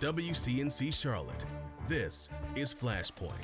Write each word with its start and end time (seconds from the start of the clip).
WCNC 0.00 0.94
Charlotte. 0.94 1.44
This 1.86 2.30
is 2.54 2.72
Flashpoint. 2.72 3.34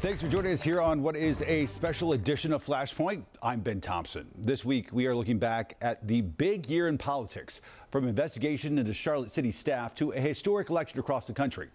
Thanks 0.00 0.22
for 0.22 0.28
joining 0.28 0.54
us 0.54 0.62
here 0.62 0.80
on 0.80 1.02
what 1.02 1.14
is 1.14 1.42
a 1.42 1.66
special 1.66 2.14
edition 2.14 2.50
of 2.54 2.64
Flashpoint. 2.64 3.24
I'm 3.42 3.60
Ben 3.60 3.78
Thompson. 3.78 4.26
This 4.38 4.64
week, 4.64 4.88
we 4.90 5.06
are 5.06 5.14
looking 5.14 5.38
back 5.38 5.76
at 5.82 6.08
the 6.08 6.22
big 6.22 6.66
year 6.70 6.88
in 6.88 6.96
politics, 6.96 7.60
from 7.90 8.08
investigation 8.08 8.78
into 8.78 8.94
Charlotte 8.94 9.32
City 9.32 9.52
staff 9.52 9.94
to 9.96 10.12
a 10.12 10.18
historic 10.18 10.70
election 10.70 10.98
across 10.98 11.26
the 11.26 11.34
country. 11.34 11.68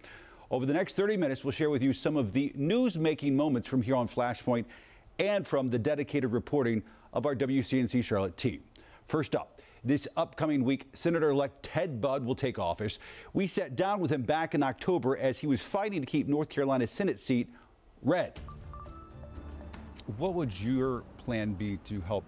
Over 0.49 0.65
the 0.65 0.73
next 0.73 0.95
30 0.95 1.15
minutes, 1.15 1.43
we'll 1.43 1.51
share 1.51 1.69
with 1.69 1.83
you 1.83 1.93
some 1.93 2.17
of 2.17 2.33
the 2.33 2.51
news-making 2.55 3.35
moments 3.35 3.67
from 3.67 3.83
here 3.83 3.95
on 3.95 4.07
Flashpoint 4.07 4.65
and 5.19 5.45
from 5.45 5.69
the 5.69 5.77
dedicated 5.77 6.31
reporting 6.31 6.81
of 7.13 7.27
our 7.27 7.35
WCNC 7.35 8.03
Charlotte 8.03 8.35
team. 8.35 8.63
First 9.09 9.35
up, 9.35 9.61
this 9.83 10.07
upcoming 10.17 10.63
week, 10.63 10.87
Senator 10.93 11.29
elect 11.29 11.63
Ted 11.63 12.01
Budd 12.01 12.25
will 12.25 12.35
take 12.35 12.59
office. 12.59 12.99
We 13.33 13.47
sat 13.47 13.75
down 13.75 13.99
with 13.99 14.11
him 14.11 14.23
back 14.23 14.55
in 14.55 14.63
October 14.63 15.17
as 15.17 15.37
he 15.37 15.47
was 15.47 15.61
fighting 15.61 16.01
to 16.01 16.05
keep 16.05 16.27
North 16.27 16.49
Carolina's 16.49 16.91
Senate 16.91 17.19
seat 17.19 17.49
red. 18.01 18.39
What 20.17 20.33
would 20.33 20.57
your 20.59 21.03
plan 21.17 21.53
be 21.53 21.77
to 21.77 22.01
help 22.01 22.23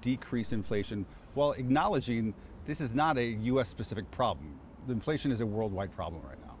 decrease 0.00 0.52
inflation 0.52 1.06
while 1.34 1.52
acknowledging 1.52 2.34
this 2.66 2.80
is 2.80 2.94
not 2.94 3.18
a 3.18 3.24
U.S. 3.24 3.68
specific 3.68 4.10
problem? 4.10 4.58
Inflation 4.88 5.32
is 5.32 5.40
a 5.40 5.46
worldwide 5.46 5.94
problem 5.94 6.22
right 6.22 6.38
now. 6.44 6.52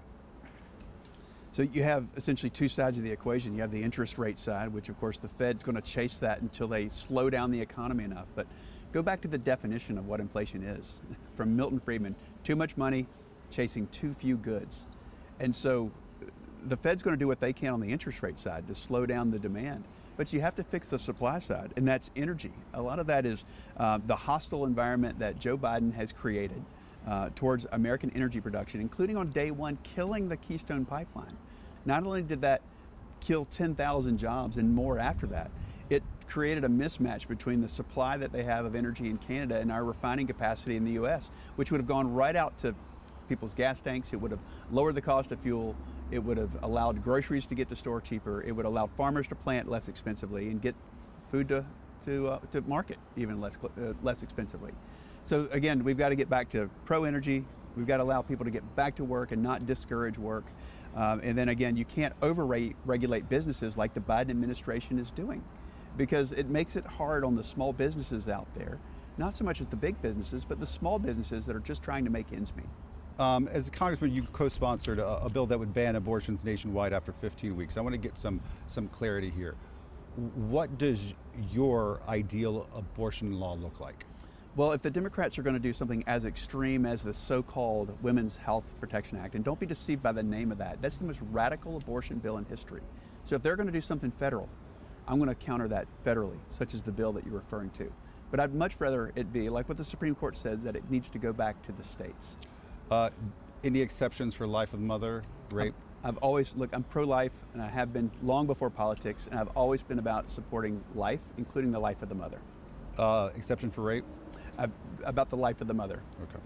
So 1.52 1.62
you 1.62 1.82
have 1.82 2.06
essentially 2.16 2.48
two 2.48 2.68
sides 2.68 2.96
of 2.96 3.04
the 3.04 3.10
equation. 3.10 3.54
You 3.54 3.60
have 3.60 3.70
the 3.70 3.82
interest 3.82 4.16
rate 4.16 4.38
side, 4.38 4.72
which 4.72 4.88
of 4.88 4.98
course 4.98 5.18
the 5.18 5.28
Fed's 5.28 5.62
going 5.62 5.74
to 5.74 5.82
chase 5.82 6.16
that 6.18 6.40
until 6.40 6.66
they 6.66 6.88
slow 6.88 7.28
down 7.28 7.50
the 7.50 7.60
economy 7.60 8.04
enough. 8.04 8.26
But 8.34 8.46
go 8.92 9.02
back 9.02 9.20
to 9.22 9.28
the 9.28 9.38
definition 9.38 9.98
of 9.98 10.06
what 10.06 10.20
inflation 10.20 10.62
is 10.62 11.00
from 11.34 11.56
Milton 11.56 11.80
Friedman 11.80 12.14
too 12.44 12.56
much 12.56 12.76
money 12.76 13.06
chasing 13.50 13.86
too 13.88 14.14
few 14.14 14.36
goods. 14.36 14.86
And 15.40 15.54
so 15.54 15.90
the 16.66 16.76
Fed's 16.76 17.02
going 17.02 17.14
to 17.14 17.18
do 17.18 17.26
what 17.26 17.40
they 17.40 17.52
can 17.52 17.72
on 17.72 17.80
the 17.80 17.90
interest 17.90 18.22
rate 18.22 18.38
side 18.38 18.66
to 18.68 18.74
slow 18.74 19.06
down 19.06 19.30
the 19.30 19.38
demand. 19.38 19.84
But 20.16 20.32
you 20.32 20.40
have 20.42 20.54
to 20.56 20.64
fix 20.64 20.88
the 20.88 20.98
supply 20.98 21.38
side, 21.38 21.72
and 21.76 21.88
that's 21.88 22.10
energy. 22.14 22.52
A 22.74 22.82
lot 22.82 22.98
of 22.98 23.06
that 23.06 23.24
is 23.24 23.44
uh, 23.78 23.98
the 24.06 24.14
hostile 24.14 24.64
environment 24.64 25.18
that 25.18 25.38
Joe 25.38 25.56
Biden 25.56 25.92
has 25.94 26.12
created 26.12 26.62
uh, 27.06 27.30
towards 27.34 27.66
American 27.72 28.12
energy 28.14 28.40
production, 28.40 28.80
including 28.80 29.16
on 29.16 29.30
day 29.30 29.50
one, 29.50 29.78
killing 29.82 30.28
the 30.28 30.36
Keystone 30.36 30.84
Pipeline. 30.84 31.36
Not 31.84 32.04
only 32.04 32.22
did 32.22 32.42
that 32.42 32.60
kill 33.20 33.46
10,000 33.46 34.18
jobs 34.18 34.58
and 34.58 34.72
more 34.74 34.98
after 34.98 35.26
that, 35.28 35.50
it 35.88 36.02
created 36.32 36.64
a 36.64 36.68
mismatch 36.68 37.28
between 37.28 37.60
the 37.60 37.68
supply 37.68 38.16
that 38.16 38.32
they 38.32 38.42
have 38.42 38.64
of 38.64 38.74
energy 38.74 39.10
in 39.10 39.18
Canada 39.18 39.58
and 39.58 39.70
our 39.70 39.84
refining 39.84 40.26
capacity 40.26 40.76
in 40.76 40.84
the 40.84 40.92
US, 40.92 41.30
which 41.56 41.70
would 41.70 41.78
have 41.78 41.86
gone 41.86 42.12
right 42.14 42.34
out 42.34 42.56
to 42.60 42.74
people's 43.28 43.52
gas 43.52 43.82
tanks. 43.82 44.14
It 44.14 44.16
would 44.16 44.30
have 44.30 44.40
lowered 44.70 44.94
the 44.94 45.02
cost 45.02 45.30
of 45.30 45.40
fuel. 45.40 45.76
It 46.10 46.20
would 46.20 46.38
have 46.38 46.62
allowed 46.62 47.04
groceries 47.04 47.46
to 47.48 47.54
get 47.54 47.68
to 47.68 47.76
store 47.76 48.00
cheaper. 48.00 48.42
It 48.42 48.52
would 48.52 48.64
allow 48.64 48.86
farmers 48.86 49.28
to 49.28 49.34
plant 49.34 49.68
less 49.68 49.88
expensively 49.88 50.48
and 50.48 50.62
get 50.62 50.74
food 51.30 51.48
to, 51.48 51.66
to, 52.06 52.28
uh, 52.28 52.38
to 52.50 52.62
market 52.62 52.96
even 53.14 53.38
less, 53.38 53.58
uh, 53.62 53.92
less 54.02 54.22
expensively. 54.22 54.72
So 55.24 55.48
again, 55.52 55.84
we've 55.84 55.98
got 55.98 56.08
to 56.08 56.16
get 56.16 56.30
back 56.30 56.48
to 56.50 56.70
pro 56.86 57.04
energy. 57.04 57.44
We've 57.76 57.86
got 57.86 57.98
to 57.98 58.04
allow 58.04 58.22
people 58.22 58.46
to 58.46 58.50
get 58.50 58.74
back 58.74 58.94
to 58.96 59.04
work 59.04 59.32
and 59.32 59.42
not 59.42 59.66
discourage 59.66 60.18
work. 60.18 60.44
Um, 60.96 61.20
and 61.22 61.36
then 61.36 61.50
again, 61.50 61.76
you 61.76 61.84
can't 61.84 62.14
over 62.22 62.46
regulate 62.86 63.28
businesses 63.28 63.76
like 63.76 63.92
the 63.92 64.00
Biden 64.00 64.30
administration 64.30 64.98
is 64.98 65.10
doing 65.10 65.42
because 65.96 66.32
it 66.32 66.48
makes 66.48 66.76
it 66.76 66.86
hard 66.86 67.24
on 67.24 67.36
the 67.36 67.44
small 67.44 67.72
businesses 67.72 68.28
out 68.28 68.46
there, 68.54 68.78
not 69.18 69.34
so 69.34 69.44
much 69.44 69.60
as 69.60 69.66
the 69.66 69.76
big 69.76 70.00
businesses, 70.02 70.44
but 70.44 70.60
the 70.60 70.66
small 70.66 70.98
businesses 70.98 71.46
that 71.46 71.56
are 71.56 71.60
just 71.60 71.82
trying 71.82 72.04
to 72.04 72.10
make 72.10 72.32
ends 72.32 72.52
meet. 72.56 72.66
Um, 73.18 73.48
as 73.48 73.68
a 73.68 73.70
congressman, 73.70 74.12
you 74.12 74.22
co-sponsored 74.32 74.98
a, 74.98 75.24
a, 75.24 75.28
bill 75.28 75.46
that 75.46 75.58
would 75.58 75.74
ban 75.74 75.96
abortions 75.96 76.44
nationwide 76.44 76.92
after 76.92 77.12
15 77.12 77.54
weeks. 77.54 77.76
I 77.76 77.82
want 77.82 77.92
to 77.92 77.98
get 77.98 78.18
some 78.18 78.40
some 78.68 78.88
clarity 78.88 79.30
here. 79.30 79.54
What 80.34 80.78
does 80.78 81.14
your 81.50 82.00
ideal 82.08 82.66
abortion 82.74 83.38
law 83.38 83.54
look 83.54 83.80
like? 83.80 84.06
Well, 84.54 84.72
if 84.72 84.82
the 84.82 84.90
Democrats 84.90 85.38
are 85.38 85.42
going 85.42 85.54
to 85.54 85.60
do 85.60 85.72
something 85.72 86.04
as 86.06 86.26
extreme 86.26 86.84
as 86.84 87.02
the 87.02 87.14
so 87.14 87.42
called 87.42 87.96
Women's 88.02 88.36
Health 88.36 88.64
Protection 88.80 89.18
Act, 89.18 89.34
and 89.34 89.42
don't 89.42 89.58
be 89.58 89.64
deceived 89.64 90.02
by 90.02 90.12
the 90.12 90.22
name 90.22 90.52
of 90.52 90.58
that, 90.58 90.82
that's 90.82 90.98
the 90.98 91.06
most 91.06 91.20
radical 91.30 91.78
abortion 91.78 92.18
bill 92.18 92.36
in 92.36 92.44
history. 92.44 92.82
So 93.24 93.36
if 93.36 93.42
they're 93.42 93.56
going 93.56 93.68
to 93.68 93.72
do 93.72 93.80
something 93.80 94.10
federal, 94.10 94.50
I'm 95.08 95.18
going 95.18 95.28
to 95.28 95.34
counter 95.34 95.68
that 95.68 95.86
federally, 96.04 96.38
such 96.50 96.74
as 96.74 96.82
the 96.82 96.92
bill 96.92 97.12
that 97.12 97.24
you're 97.24 97.34
referring 97.34 97.70
to. 97.70 97.92
But 98.30 98.40
I'd 98.40 98.54
much 98.54 98.80
rather 98.80 99.12
it 99.14 99.32
be 99.32 99.48
like 99.48 99.68
what 99.68 99.76
the 99.76 99.84
Supreme 99.84 100.14
Court 100.14 100.36
said 100.36 100.64
that 100.64 100.76
it 100.76 100.90
needs 100.90 101.10
to 101.10 101.18
go 101.18 101.32
back 101.32 101.60
to 101.66 101.72
the 101.72 101.84
states. 101.84 102.36
Uh, 102.90 103.10
any 103.64 103.80
exceptions 103.80 104.34
for 104.34 104.46
life 104.46 104.72
of 104.72 104.80
mother, 104.80 105.22
rape? 105.50 105.74
I've, 106.02 106.16
I've 106.16 106.18
always, 106.18 106.54
look, 106.56 106.70
I'm 106.72 106.82
pro 106.82 107.04
life, 107.04 107.32
and 107.52 107.62
I 107.62 107.68
have 107.68 107.92
been 107.92 108.10
long 108.22 108.46
before 108.46 108.70
politics, 108.70 109.28
and 109.30 109.38
I've 109.38 109.54
always 109.56 109.82
been 109.82 109.98
about 109.98 110.30
supporting 110.30 110.82
life, 110.94 111.20
including 111.36 111.72
the 111.72 111.78
life 111.78 112.02
of 112.02 112.08
the 112.08 112.14
mother. 112.14 112.40
Uh, 112.98 113.30
exception 113.36 113.70
for 113.70 113.82
rape? 113.82 114.04
about 115.04 115.30
the 115.30 115.36
life 115.36 115.60
of 115.60 115.66
the 115.66 115.74
mother. 115.74 116.02
Okay. 116.22 116.38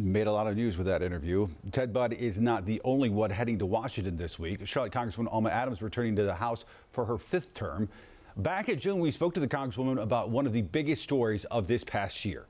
Made 0.00 0.28
a 0.28 0.32
lot 0.32 0.46
of 0.46 0.54
news 0.54 0.76
with 0.76 0.86
that 0.86 1.02
interview. 1.02 1.48
Ted 1.72 1.92
Budd 1.92 2.12
is 2.12 2.38
not 2.38 2.64
the 2.64 2.80
only 2.84 3.10
one 3.10 3.30
heading 3.30 3.58
to 3.58 3.66
Washington 3.66 4.16
this 4.16 4.38
week. 4.38 4.64
Charlotte 4.64 4.92
Congresswoman 4.92 5.26
Alma 5.32 5.50
Adams 5.50 5.82
returning 5.82 6.14
to 6.14 6.22
the 6.22 6.34
House 6.34 6.66
for 6.92 7.04
her 7.04 7.18
fifth 7.18 7.52
term. 7.52 7.88
Back 8.36 8.68
in 8.68 8.78
June, 8.78 9.00
we 9.00 9.10
spoke 9.10 9.34
to 9.34 9.40
the 9.40 9.48
Congresswoman 9.48 10.00
about 10.00 10.30
one 10.30 10.46
of 10.46 10.52
the 10.52 10.62
biggest 10.62 11.02
stories 11.02 11.44
of 11.46 11.66
this 11.66 11.82
past 11.82 12.24
year. 12.24 12.46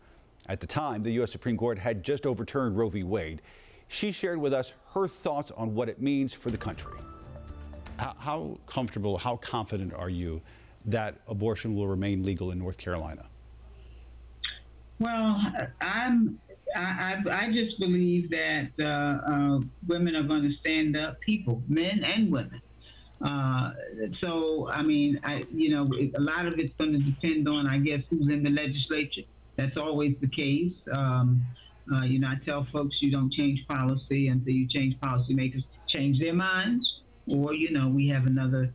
At 0.51 0.61
the 0.61 0.67
time, 0.67 1.03
the 1.03 1.11
U.S. 1.13 1.33
Supreme 1.33 1.57
Court 1.57 1.79
had 1.79 2.03
just 2.03 2.27
overturned 2.27 2.77
Roe 2.77 2.91
v. 2.91 3.03
Wade. 3.03 3.41
She 3.89 4.13
shared 4.13 4.39
with 4.39 4.53
us 4.53 4.75
her 4.93 5.09
thoughts 5.09 5.51
on 5.53 5.75
what 5.75 5.89
it 5.89 6.03
means 6.03 6.35
for 6.35 6.51
the 6.51 6.59
country. 6.59 6.99
How, 7.97 8.59
comfortable, 8.67 9.17
how 9.17 9.37
confident 9.37 9.95
are 9.95 10.11
you 10.11 10.43
that 10.85 11.17
abortion 11.27 11.75
will 11.75 11.89
remain 11.89 12.23
legal 12.23 12.51
in 12.51 12.59
North 12.59 12.77
Carolina? 12.77 13.25
Well, 14.99 15.41
I'm. 15.81 16.39
I, 16.77 17.17
I, 17.31 17.53
just 17.53 17.79
believe 17.81 18.31
that 18.31 18.71
uh, 18.81 18.85
uh, 19.33 19.61
women 19.87 20.17
are 20.17 20.23
going 20.23 20.43
to 20.43 20.53
stand 20.61 20.97
up. 20.97 21.21
People, 21.21 21.63
men 21.69 22.05
and 22.05 22.31
women. 22.31 22.61
Uh, 23.21 23.73
so, 24.23 24.69
I 24.71 24.83
mean, 24.83 25.19
I 25.25 25.43
you 25.53 25.71
know, 25.71 25.87
a 26.17 26.21
lot 26.21 26.47
of 26.47 26.55
it's 26.59 26.73
going 26.79 26.93
to 26.93 26.99
depend 26.99 27.49
on, 27.49 27.69
I 27.69 27.79
guess, 27.79 28.03
who's 28.11 28.31
in 28.31 28.43
the 28.43 28.51
legislature. 28.51 29.23
That's 29.57 29.77
always 29.77 30.15
the 30.21 30.29
case. 30.29 30.75
Um, 30.93 31.45
uh, 31.93 32.05
you 32.05 32.21
know, 32.21 32.29
I 32.29 32.37
tell 32.45 32.67
folks 32.73 32.97
you 33.01 33.11
don't 33.11 33.33
change 33.33 33.67
policy 33.69 34.29
until 34.29 34.53
you 34.53 34.69
change 34.69 34.99
policymakers 35.01 35.65
change 35.89 36.21
their 36.21 36.35
minds, 36.35 37.01
or 37.27 37.55
you 37.55 37.71
know, 37.73 37.89
we 37.89 38.09
have 38.09 38.27
another 38.27 38.73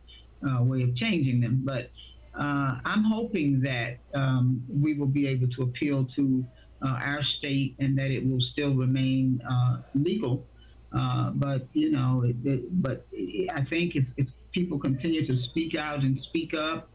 uh, 0.48 0.62
way 0.62 0.82
of 0.82 0.96
changing 0.96 1.40
them. 1.40 1.62
But 1.64 1.90
uh, 2.34 2.78
I'm 2.84 3.04
hoping 3.04 3.60
that 3.62 3.98
um, 4.14 4.64
we 4.68 4.94
will 4.94 5.06
be 5.06 5.28
able 5.28 5.48
to 5.48 5.62
appeal 5.62 6.06
to 6.16 6.44
our 6.88 7.22
state 7.38 7.74
and 7.78 7.96
that 7.98 8.10
it 8.10 8.26
will 8.26 8.42
still 8.52 8.74
remain 8.74 9.40
uh, 9.48 9.78
legal. 9.94 10.46
Uh, 10.92 11.30
but 11.30 11.66
you 11.72 11.90
know, 11.90 12.22
it, 12.22 12.36
it, 12.44 12.82
but 12.82 13.06
I 13.52 13.64
think 13.64 13.96
if, 13.96 14.04
if, 14.16 14.26
people 14.52 14.78
continue 14.78 15.26
to 15.26 15.36
speak 15.50 15.76
out 15.76 15.98
and 15.98 16.16
speak 16.28 16.56
up, 16.56 16.88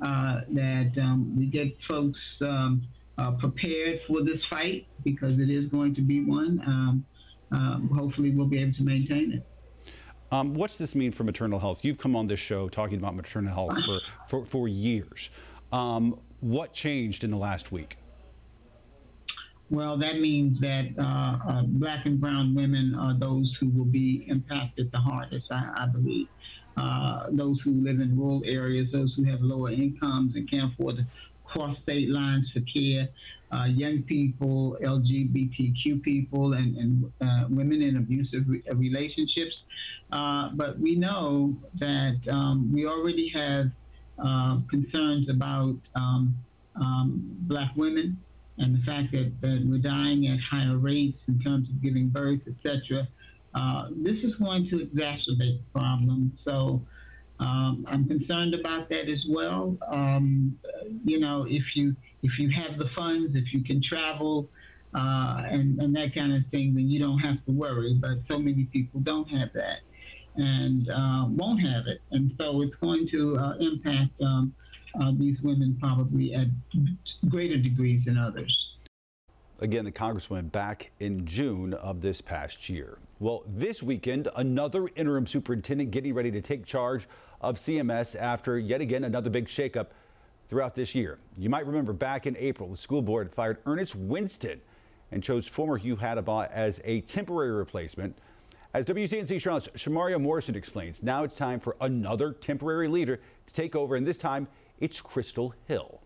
uh, 0.00 0.40
that 0.48 0.90
um, 0.98 1.36
we 1.36 1.44
get 1.44 1.76
folks 1.86 2.18
um, 2.40 2.82
uh, 3.18 3.32
prepared 3.32 4.00
for 4.08 4.22
this 4.22 4.40
fight 4.50 4.86
because 5.04 5.38
it 5.38 5.50
is 5.50 5.68
going 5.68 5.94
to 5.94 6.00
be 6.00 6.24
one. 6.24 6.58
Um, 6.66 7.04
um, 7.52 7.90
hopefully, 7.94 8.30
we'll 8.30 8.46
be 8.46 8.62
able 8.62 8.72
to 8.72 8.82
maintain 8.82 9.32
it. 9.32 9.92
Um, 10.32 10.54
what's 10.54 10.78
this 10.78 10.94
mean 10.94 11.12
for 11.12 11.24
maternal 11.24 11.58
health? 11.58 11.84
You've 11.84 11.98
come 11.98 12.16
on 12.16 12.26
this 12.26 12.40
show 12.40 12.70
talking 12.70 12.96
about 12.96 13.14
maternal 13.14 13.52
health 13.52 13.78
for, 13.84 14.00
for, 14.26 14.44
for 14.46 14.68
years. 14.68 15.28
Um, 15.70 16.18
what 16.40 16.72
changed 16.72 17.22
in 17.22 17.30
the 17.30 17.36
last 17.36 17.70
week? 17.70 17.98
Well, 19.72 19.96
that 20.00 20.20
means 20.20 20.60
that 20.60 20.90
uh, 20.98 21.38
uh, 21.48 21.62
black 21.62 22.04
and 22.04 22.20
brown 22.20 22.54
women 22.54 22.94
are 22.94 23.18
those 23.18 23.50
who 23.58 23.70
will 23.70 23.86
be 23.86 24.26
impacted 24.28 24.92
the 24.92 24.98
hardest, 24.98 25.46
I, 25.50 25.72
I 25.74 25.86
believe. 25.86 26.28
Uh, 26.76 27.28
those 27.30 27.58
who 27.64 27.82
live 27.82 27.98
in 27.98 28.14
rural 28.14 28.42
areas, 28.44 28.88
those 28.92 29.14
who 29.16 29.24
have 29.24 29.40
lower 29.40 29.70
incomes 29.70 30.36
and 30.36 30.50
can't 30.50 30.74
afford 30.74 30.96
to 30.98 31.06
cross 31.42 31.74
state 31.84 32.10
lines 32.10 32.50
for 32.52 32.60
care, 32.60 33.08
uh, 33.50 33.64
young 33.64 34.02
people, 34.02 34.76
LGBTQ 34.82 36.02
people, 36.02 36.52
and, 36.52 36.76
and 36.76 37.12
uh, 37.22 37.46
women 37.48 37.80
in 37.80 37.96
abusive 37.96 38.44
re- 38.46 38.62
relationships. 38.74 39.54
Uh, 40.12 40.50
but 40.52 40.78
we 40.78 40.96
know 40.96 41.56
that 41.78 42.20
um, 42.30 42.70
we 42.70 42.86
already 42.86 43.32
have 43.34 43.70
concerns 44.68 45.30
about 45.30 45.76
um, 45.94 46.36
um, 46.76 47.22
black 47.48 47.70
women 47.74 48.18
and 48.62 48.76
the 48.76 48.84
fact 48.86 49.12
that, 49.12 49.32
that, 49.40 49.62
we're 49.66 49.78
dying 49.78 50.26
at 50.28 50.38
higher 50.50 50.76
rates 50.76 51.18
in 51.28 51.40
terms 51.40 51.68
of 51.68 51.82
giving 51.82 52.08
birth, 52.08 52.40
etc. 52.46 53.08
Uh, 53.54 53.88
this 53.96 54.16
is 54.22 54.34
going 54.36 54.68
to 54.70 54.76
exacerbate 54.78 55.58
the 55.58 55.64
problem. 55.74 56.32
So 56.46 56.82
um, 57.40 57.84
I'm 57.88 58.06
concerned 58.06 58.54
about 58.54 58.88
that 58.90 59.08
as 59.08 59.24
well. 59.28 59.76
Um, 59.88 60.58
you 61.04 61.18
know, 61.18 61.46
if 61.48 61.64
you 61.74 61.96
if 62.22 62.38
you 62.38 62.50
have 62.56 62.78
the 62.78 62.88
funds, 62.96 63.34
if 63.34 63.52
you 63.52 63.64
can 63.64 63.82
travel, 63.82 64.48
uh, 64.94 65.42
and, 65.50 65.82
and 65.82 65.94
that 65.96 66.14
kind 66.14 66.32
of 66.32 66.42
thing, 66.52 66.74
then 66.74 66.88
you 66.88 67.02
don't 67.02 67.18
have 67.18 67.44
to 67.46 67.52
worry. 67.52 67.98
But 68.00 68.18
so 68.30 68.38
many 68.38 68.64
people 68.64 69.00
don't 69.00 69.28
have 69.28 69.52
that 69.54 69.80
and 70.36 70.88
uh, 70.88 71.26
won't 71.28 71.60
have 71.60 71.86
it. 71.86 72.00
And 72.10 72.32
so 72.40 72.62
it's 72.62 72.74
going 72.82 73.08
to 73.12 73.36
uh, 73.36 73.54
impact 73.58 74.22
um, 74.22 74.54
uh, 75.00 75.12
these 75.16 75.36
women 75.42 75.78
probably 75.82 76.34
at 76.34 76.46
greater 77.28 77.56
degrees 77.56 78.04
than 78.04 78.18
others. 78.18 78.76
Again, 79.60 79.84
the 79.84 79.92
Congresswoman 79.92 80.50
back 80.50 80.90
in 80.98 81.24
June 81.24 81.74
of 81.74 82.00
this 82.00 82.20
past 82.20 82.68
year. 82.68 82.98
Well, 83.20 83.44
this 83.46 83.80
weekend, 83.80 84.28
another 84.34 84.88
interim 84.96 85.26
superintendent 85.26 85.92
getting 85.92 86.14
ready 86.14 86.32
to 86.32 86.40
take 86.40 86.66
charge 86.66 87.06
of 87.40 87.58
CMS 87.58 88.16
after 88.16 88.58
yet 88.58 88.80
again 88.80 89.04
another 89.04 89.30
big 89.30 89.46
shakeup 89.46 89.88
throughout 90.48 90.74
this 90.74 90.94
year. 90.94 91.18
You 91.38 91.48
might 91.48 91.66
remember 91.66 91.92
back 91.92 92.26
in 92.26 92.36
April, 92.36 92.68
the 92.68 92.76
school 92.76 93.02
board 93.02 93.32
fired 93.32 93.58
Earnest 93.64 93.94
Winston 93.94 94.60
and 95.12 95.22
chose 95.22 95.46
former 95.46 95.76
Hugh 95.76 95.96
Hattabaugh 95.96 96.50
as 96.50 96.80
a 96.84 97.00
temporary 97.02 97.52
replacement. 97.52 98.18
As 98.74 98.84
WCNC 98.84 99.40
Charlotte's 99.40 99.68
Shamarria 99.76 100.20
Morrison 100.20 100.54
explains, 100.54 101.02
now 101.02 101.24
it's 101.24 101.34
time 101.34 101.60
for 101.60 101.76
another 101.80 102.32
temporary 102.32 102.88
leader 102.88 103.20
to 103.46 103.54
take 103.54 103.76
over, 103.76 103.96
and 103.96 104.04
this 104.04 104.18
time 104.18 104.48
it's 104.80 105.00
Crystal 105.00 105.54
Hill. 105.68 106.01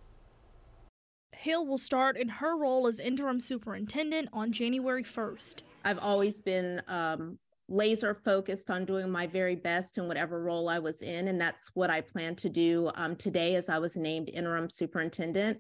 Hill 1.37 1.67
will 1.67 1.79
start 1.79 2.17
in 2.17 2.29
her 2.29 2.57
role 2.57 2.87
as 2.87 2.99
interim 2.99 3.41
superintendent 3.41 4.29
on 4.33 4.53
January 4.53 5.05
1st. 5.05 5.63
I've 5.85 5.99
always 5.99 6.41
been 6.41 6.81
um, 6.89 7.39
laser 7.69 8.15
focused 8.15 8.71
on 8.71 8.87
doing 8.87 9.11
my 9.11 9.27
very 9.27 9.55
best 9.55 9.99
in 9.99 10.09
whatever 10.09 10.43
role 10.43 10.69
I 10.69 10.79
was 10.79 11.03
in, 11.03 11.29
and 11.29 11.39
that's 11.41 11.71
what 11.75 11.91
I 11.91 12.01
plan 12.01 12.37
to 12.37 12.49
do 12.49 12.91
um, 12.95 13.17
today 13.17 13.55
as 13.55 13.69
I 13.69 13.79
was 13.79 13.97
named 13.97 14.31
interim 14.33 14.71
superintendent. 14.71 15.59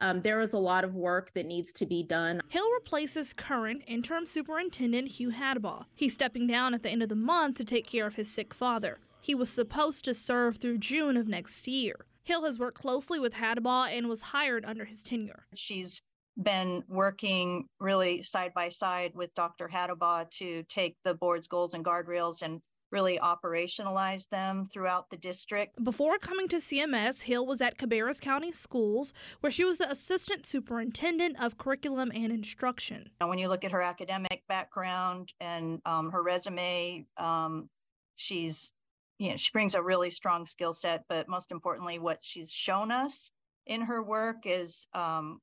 Um, 0.00 0.22
there 0.22 0.40
is 0.40 0.54
a 0.54 0.58
lot 0.58 0.84
of 0.84 0.94
work 0.94 1.32
that 1.34 1.44
needs 1.44 1.72
to 1.74 1.86
be 1.86 2.02
done. 2.02 2.40
Hill 2.48 2.72
replaces 2.72 3.32
current 3.32 3.82
interim 3.86 4.26
superintendent 4.26 5.08
Hugh 5.08 5.32
Hattabaugh. 5.32 5.84
He's 5.94 6.14
stepping 6.14 6.46
down 6.46 6.72
at 6.72 6.82
the 6.82 6.90
end 6.90 7.02
of 7.02 7.08
the 7.10 7.16
month 7.16 7.56
to 7.56 7.64
take 7.64 7.86
care 7.86 8.06
of 8.06 8.14
his 8.14 8.30
sick 8.30 8.54
father. 8.54 8.98
He 9.20 9.34
was 9.34 9.50
supposed 9.50 10.04
to 10.04 10.14
serve 10.14 10.56
through 10.56 10.78
June 10.78 11.16
of 11.16 11.28
next 11.28 11.66
year. 11.68 12.06
Hill 12.28 12.44
has 12.44 12.58
worked 12.58 12.78
closely 12.78 13.18
with 13.18 13.32
Hattabaugh 13.32 13.88
and 13.90 14.06
was 14.06 14.20
hired 14.20 14.66
under 14.66 14.84
his 14.84 15.02
tenure. 15.02 15.46
She's 15.54 16.02
been 16.42 16.84
working 16.86 17.66
really 17.80 18.20
side 18.22 18.52
by 18.54 18.68
side 18.68 19.12
with 19.14 19.34
Dr. 19.34 19.66
Hattabaugh 19.66 20.30
to 20.32 20.62
take 20.64 20.94
the 21.04 21.14
board's 21.14 21.46
goals 21.46 21.72
and 21.72 21.82
guardrails 21.82 22.42
and 22.42 22.60
really 22.92 23.18
operationalize 23.18 24.28
them 24.28 24.66
throughout 24.66 25.08
the 25.10 25.16
district. 25.16 25.82
Before 25.82 26.18
coming 26.18 26.48
to 26.48 26.56
CMS, 26.56 27.22
Hill 27.22 27.46
was 27.46 27.62
at 27.62 27.78
Cabarrus 27.78 28.20
County 28.20 28.52
Schools, 28.52 29.14
where 29.40 29.50
she 29.50 29.64
was 29.64 29.78
the 29.78 29.90
assistant 29.90 30.44
superintendent 30.44 31.42
of 31.42 31.56
curriculum 31.56 32.12
and 32.14 32.30
instruction. 32.30 33.08
And 33.20 33.30
when 33.30 33.38
you 33.38 33.48
look 33.48 33.64
at 33.64 33.72
her 33.72 33.82
academic 33.82 34.42
background 34.48 35.32
and 35.40 35.80
um, 35.86 36.10
her 36.10 36.22
resume, 36.22 37.06
um, 37.16 37.70
she's 38.16 38.70
you 39.18 39.30
know 39.30 39.36
she 39.36 39.50
brings 39.52 39.74
a 39.74 39.82
really 39.82 40.10
strong 40.10 40.46
skill 40.46 40.72
set. 40.72 41.04
But 41.08 41.28
most 41.28 41.50
importantly, 41.50 41.98
what 41.98 42.18
she's 42.22 42.50
shown 42.52 42.90
us 42.90 43.30
in 43.66 43.82
her 43.82 44.02
work 44.02 44.38
is 44.44 44.86
um, 44.94 45.40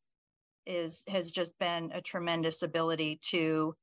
is 0.66 1.04
has 1.08 1.32
just 1.32 1.52
been 1.60 1.92
a 1.94 2.02
tremendous 2.02 2.64
ability 2.64 3.20
to 3.30 3.76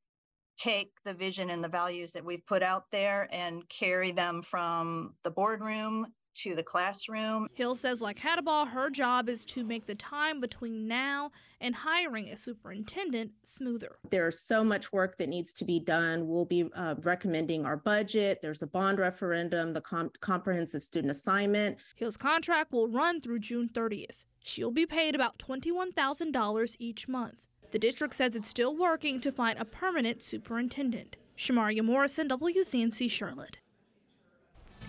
take 0.58 0.90
the 1.04 1.14
vision 1.14 1.50
and 1.50 1.62
the 1.64 1.68
values 1.68 2.12
that 2.12 2.24
we've 2.24 2.46
put 2.46 2.62
out 2.62 2.84
there 2.92 3.28
and 3.32 3.68
carry 3.68 4.12
them 4.12 4.42
from 4.42 5.14
the 5.24 5.30
boardroom 5.30 6.06
to 6.34 6.54
the 6.54 6.62
classroom. 6.62 7.48
Hill 7.54 7.74
says, 7.74 8.00
like 8.00 8.18
Hattabaugh, 8.18 8.68
her 8.68 8.90
job 8.90 9.28
is 9.28 9.44
to 9.46 9.64
make 9.64 9.86
the 9.86 9.94
time 9.94 10.40
between 10.40 10.86
now 10.86 11.30
and 11.60 11.74
hiring 11.74 12.28
a 12.28 12.36
superintendent 12.36 13.32
smoother. 13.44 13.96
There's 14.10 14.40
so 14.40 14.64
much 14.64 14.92
work 14.92 15.18
that 15.18 15.28
needs 15.28 15.52
to 15.54 15.64
be 15.64 15.80
done. 15.80 16.26
We'll 16.26 16.44
be 16.44 16.68
uh, 16.74 16.96
recommending 17.02 17.64
our 17.64 17.76
budget. 17.76 18.40
There's 18.42 18.62
a 18.62 18.66
bond 18.66 18.98
referendum, 18.98 19.72
the 19.72 19.80
com- 19.80 20.10
comprehensive 20.20 20.82
student 20.82 21.10
assignment. 21.10 21.78
Hill's 21.96 22.16
contract 22.16 22.72
will 22.72 22.88
run 22.88 23.20
through 23.20 23.40
June 23.40 23.68
30th. 23.68 24.24
She'll 24.44 24.70
be 24.72 24.86
paid 24.86 25.14
about 25.14 25.38
$21,000 25.38 26.76
each 26.78 27.08
month. 27.08 27.46
The 27.70 27.78
district 27.78 28.14
says 28.14 28.36
it's 28.36 28.48
still 28.48 28.76
working 28.76 29.20
to 29.20 29.32
find 29.32 29.58
a 29.58 29.64
permanent 29.64 30.22
superintendent. 30.22 31.16
Shamarria 31.38 31.82
Morrison, 31.82 32.28
WCNC 32.28 33.10
Charlotte. 33.10 33.58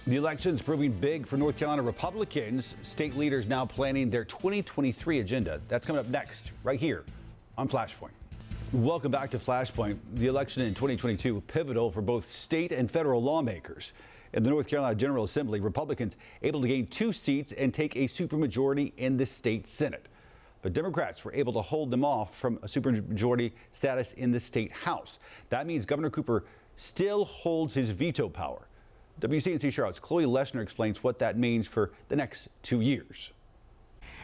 The 0.06 0.18
election's 0.18 0.62
proving 0.62 0.92
big 0.92 1.26
for 1.26 1.38
North 1.38 1.56
Carolina 1.56 1.82
Republicans. 1.82 2.76
State 2.82 3.16
leaders 3.16 3.48
now 3.48 3.66
planning 3.66 4.10
their 4.10 4.26
2023 4.26 5.22
agenda. 5.22 5.62
That's 5.70 5.86
coming 5.86 6.02
up 6.02 6.10
next, 6.10 6.52
right 6.66 6.78
here 6.78 7.06
on 7.58 7.70
Flashpoint. 7.70 8.12
Welcome 8.74 9.14
back 9.14 9.32
to 9.32 9.40
Flashpoint. 9.40 9.98
The 10.16 10.28
election 10.28 10.62
in 10.64 10.74
2022 10.74 11.40
pivotal 11.48 11.90
for 11.90 12.02
both 12.02 12.30
state 12.30 12.74
and 12.74 12.92
federal 12.92 13.24
lawmakers. 13.24 13.94
In 14.34 14.44
the 14.44 14.50
North 14.50 14.68
Carolina 14.68 14.94
General 14.94 15.24
Assembly, 15.24 15.62
Republicans 15.62 16.18
able 16.42 16.60
to 16.60 16.68
gain 16.68 16.86
two 16.88 17.14
seats 17.14 17.54
and 17.54 17.74
take 17.74 17.96
a 17.96 18.00
supermajority 18.00 18.92
in 18.98 19.16
the 19.16 19.26
state 19.26 19.68
Senate. 19.68 20.10
But 20.64 20.74
Democrats 20.74 21.24
were 21.24 21.34
able 21.34 21.54
to 21.54 21.62
hold 21.62 21.90
them 21.90 22.04
off 22.04 22.38
from 22.38 22.58
a 22.58 22.68
supermajority 22.68 23.54
status 23.72 24.12
in 24.18 24.34
the 24.34 24.40
state 24.42 24.74
House. 24.74 25.20
That 25.48 25.66
means 25.66 25.86
Governor 25.86 26.10
Cooper 26.10 26.44
still 26.76 27.24
holds 27.24 27.74
his 27.74 27.90
veto 27.90 28.28
power. 28.28 28.68
WCNC 29.21 29.71
Charlotte's 29.71 30.00
Chloe 30.00 30.25
Leshner 30.25 30.62
explains 30.62 31.04
what 31.04 31.19
that 31.19 31.38
means 31.38 31.68
for 31.68 31.92
the 32.10 32.15
next 32.15 32.50
two 32.62 32.81
years. 32.81 33.31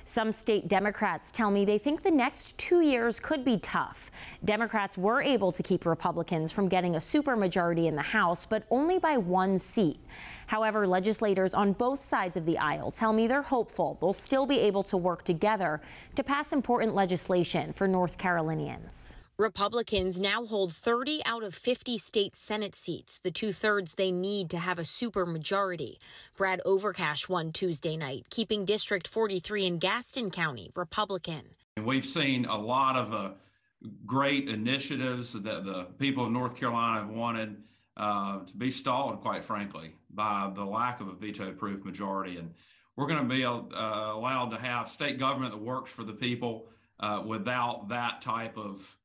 Some 0.03 0.31
state 0.31 0.68
Democrats 0.68 1.30
tell 1.31 1.51
me 1.51 1.65
they 1.65 1.77
think 1.77 2.01
the 2.01 2.12
next 2.12 2.57
two 2.57 2.81
years 2.81 3.19
could 3.19 3.44
be 3.44 3.57
tough. 3.57 4.09
Democrats 4.44 4.97
were 4.97 5.21
able 5.21 5.51
to 5.51 5.62
keep 5.62 5.86
Republicans 5.86 6.51
from 6.51 6.68
getting 6.68 6.95
a 6.95 7.00
supermajority 7.00 7.86
in 7.86 7.95
the 7.95 8.01
House, 8.01 8.45
but 8.45 8.63
only 8.71 8.97
by 8.97 9.18
one 9.18 9.59
seat. 9.59 10.00
However, 10.47 10.88
legislators 10.88 11.53
on 11.53 11.74
both 11.74 12.00
sides 12.00 12.35
of 12.35 12.45
the 12.45 12.57
aisle 12.57 12.89
tell 12.89 13.13
me 13.13 13.27
they're 13.27 13.44
hopeful 13.44 13.97
they'll 14.01 14.13
still 14.13 14.47
be 14.47 14.59
able 14.59 14.81
to 14.83 14.97
work 14.97 15.24
together 15.24 15.80
to 16.15 16.24
pass 16.24 16.53
important 16.53 16.95
legislation 16.95 17.71
for 17.71 17.88
North 17.88 18.18
Carolinians. 18.18 19.18
Republicans 19.39 20.19
now 20.19 20.45
hold 20.45 20.75
30 20.75 21.21
out 21.25 21.44
of 21.44 21.56
50 21.56 21.97
state 21.97 22.36
Senate 22.36 22.75
seats, 22.75 23.19
the 23.19 23.31
two 23.31 23.53
thirds 23.53 23.94
they 23.94 24.12
need 24.12 24.50
to 24.50 24.57
have 24.57 24.77
a 24.77 24.81
supermajority. 24.81 25.95
Brad 26.36 26.59
Overcash 26.65 27.30
won 27.30 27.53
Tuesday 27.53 27.95
night, 27.95 28.25
keeping 28.30 28.65
District 28.65 29.07
43 29.07 29.65
in 29.65 29.77
Gaston 29.77 30.30
County 30.30 30.71
Republican. 30.75 31.56
We've 31.81 32.06
seen 32.06 32.47
a 32.47 32.57
lot 32.57 32.97
of 32.97 33.13
uh, 33.13 33.30
great 34.06 34.50
initiatives 34.50 35.31
that 35.31 35.63
the 35.63 35.88
people 35.97 36.25
of 36.25 36.33
North 36.33 36.57
Carolina 36.57 37.00
have 37.00 37.09
wanted 37.09 37.63
uh, 37.95 38.39
to 38.39 38.53
be 38.57 38.69
stalled, 38.69 39.21
quite 39.21 39.45
frankly, 39.45 39.94
by 40.09 40.52
the 40.54 40.66
lack 40.66 40.99
of 40.99 41.07
a 41.07 41.14
veto 41.14 41.54
proof 41.54 41.85
majority. 41.85 42.35
And 42.35 42.54
we're 42.97 43.07
going 43.07 43.25
to 43.25 43.33
be 43.33 43.45
uh, 43.45 43.61
allowed 44.14 44.49
to 44.49 44.57
have 44.57 44.90
state 44.90 45.18
government 45.18 45.54
that 45.54 45.61
works 45.61 45.90
for 45.90 46.04
the 46.04 46.11
people 46.11 46.68
uh, 46.99 47.23
without 47.25 47.87
that 47.87 48.21
type 48.21 48.57
of 48.57 48.97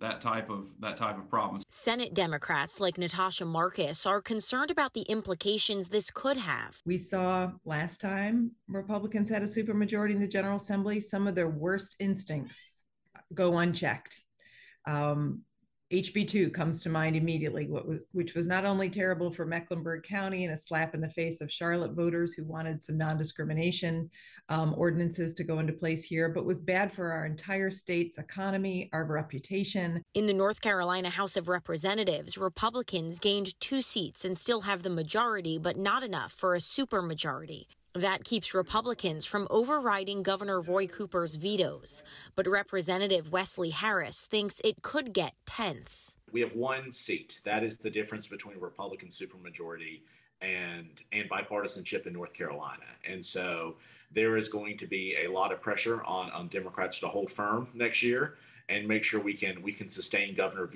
that 0.00 0.20
type 0.20 0.50
of 0.50 0.66
that 0.80 0.96
type 0.96 1.18
of 1.18 1.28
problem. 1.28 1.62
Senate 1.68 2.14
Democrats 2.14 2.80
like 2.80 2.98
Natasha 2.98 3.44
Marcus 3.44 4.06
are 4.06 4.20
concerned 4.20 4.70
about 4.70 4.94
the 4.94 5.02
implications 5.02 5.88
this 5.88 6.10
could 6.10 6.36
have. 6.36 6.80
We 6.84 6.98
saw 6.98 7.52
last 7.64 8.00
time 8.00 8.52
Republicans 8.68 9.30
had 9.30 9.42
a 9.42 9.46
supermajority 9.46 10.12
in 10.12 10.20
the 10.20 10.28
General 10.28 10.56
Assembly, 10.56 11.00
some 11.00 11.26
of 11.26 11.34
their 11.34 11.48
worst 11.48 11.96
instincts 11.98 12.84
go 13.34 13.58
unchecked. 13.58 14.20
Um, 14.86 15.42
HB2 15.92 16.54
comes 16.54 16.82
to 16.82 16.88
mind 16.88 17.16
immediately, 17.16 17.66
was, 17.66 18.04
which 18.12 18.34
was 18.34 18.46
not 18.46 18.64
only 18.64 18.88
terrible 18.88 19.30
for 19.30 19.44
Mecklenburg 19.44 20.04
County 20.04 20.44
and 20.44 20.54
a 20.54 20.56
slap 20.56 20.94
in 20.94 21.00
the 21.00 21.08
face 21.08 21.40
of 21.40 21.50
Charlotte 21.50 21.92
voters 21.92 22.32
who 22.32 22.44
wanted 22.44 22.82
some 22.82 22.96
non 22.96 23.18
discrimination 23.18 24.08
um, 24.48 24.74
ordinances 24.76 25.34
to 25.34 25.44
go 25.44 25.58
into 25.58 25.72
place 25.72 26.04
here, 26.04 26.28
but 26.28 26.44
was 26.44 26.60
bad 26.60 26.92
for 26.92 27.10
our 27.10 27.26
entire 27.26 27.70
state's 27.70 28.18
economy, 28.18 28.88
our 28.92 29.04
reputation. 29.04 30.02
In 30.14 30.26
the 30.26 30.32
North 30.32 30.60
Carolina 30.60 31.10
House 31.10 31.36
of 31.36 31.48
Representatives, 31.48 32.38
Republicans 32.38 33.18
gained 33.18 33.58
two 33.60 33.82
seats 33.82 34.24
and 34.24 34.38
still 34.38 34.62
have 34.62 34.82
the 34.82 34.90
majority, 34.90 35.58
but 35.58 35.76
not 35.76 36.04
enough 36.04 36.32
for 36.32 36.54
a 36.54 36.58
supermajority. 36.58 37.66
That 37.94 38.24
keeps 38.24 38.54
Republicans 38.54 39.26
from 39.26 39.48
overriding 39.50 40.22
Governor 40.22 40.60
Roy 40.60 40.86
Cooper's 40.86 41.34
vetoes. 41.34 42.04
But 42.36 42.46
Representative 42.46 43.32
Wesley 43.32 43.70
Harris 43.70 44.26
thinks 44.26 44.60
it 44.62 44.80
could 44.82 45.12
get 45.12 45.34
tense. 45.44 46.16
We 46.30 46.40
have 46.40 46.54
one 46.54 46.92
seat. 46.92 47.40
That 47.44 47.64
is 47.64 47.78
the 47.78 47.90
difference 47.90 48.28
between 48.28 48.60
Republican 48.60 49.08
supermajority 49.08 50.02
and 50.40 50.88
and 51.12 51.28
bipartisanship 51.28 52.06
in 52.06 52.12
North 52.12 52.32
Carolina. 52.32 52.84
And 53.04 53.26
so 53.26 53.74
there 54.14 54.36
is 54.36 54.48
going 54.48 54.78
to 54.78 54.86
be 54.86 55.16
a 55.24 55.30
lot 55.30 55.52
of 55.52 55.60
pressure 55.60 56.02
on, 56.04 56.30
on 56.30 56.48
Democrats 56.48 57.00
to 57.00 57.08
hold 57.08 57.30
firm 57.30 57.68
next 57.74 58.02
year. 58.02 58.36
and 58.70 58.86
make 58.86 59.02
sure 59.02 59.20
we 59.20 59.34
can 59.34 59.60
we 59.62 59.72
can 59.72 59.88
sustain 59.88 60.34
Governor 60.34 60.70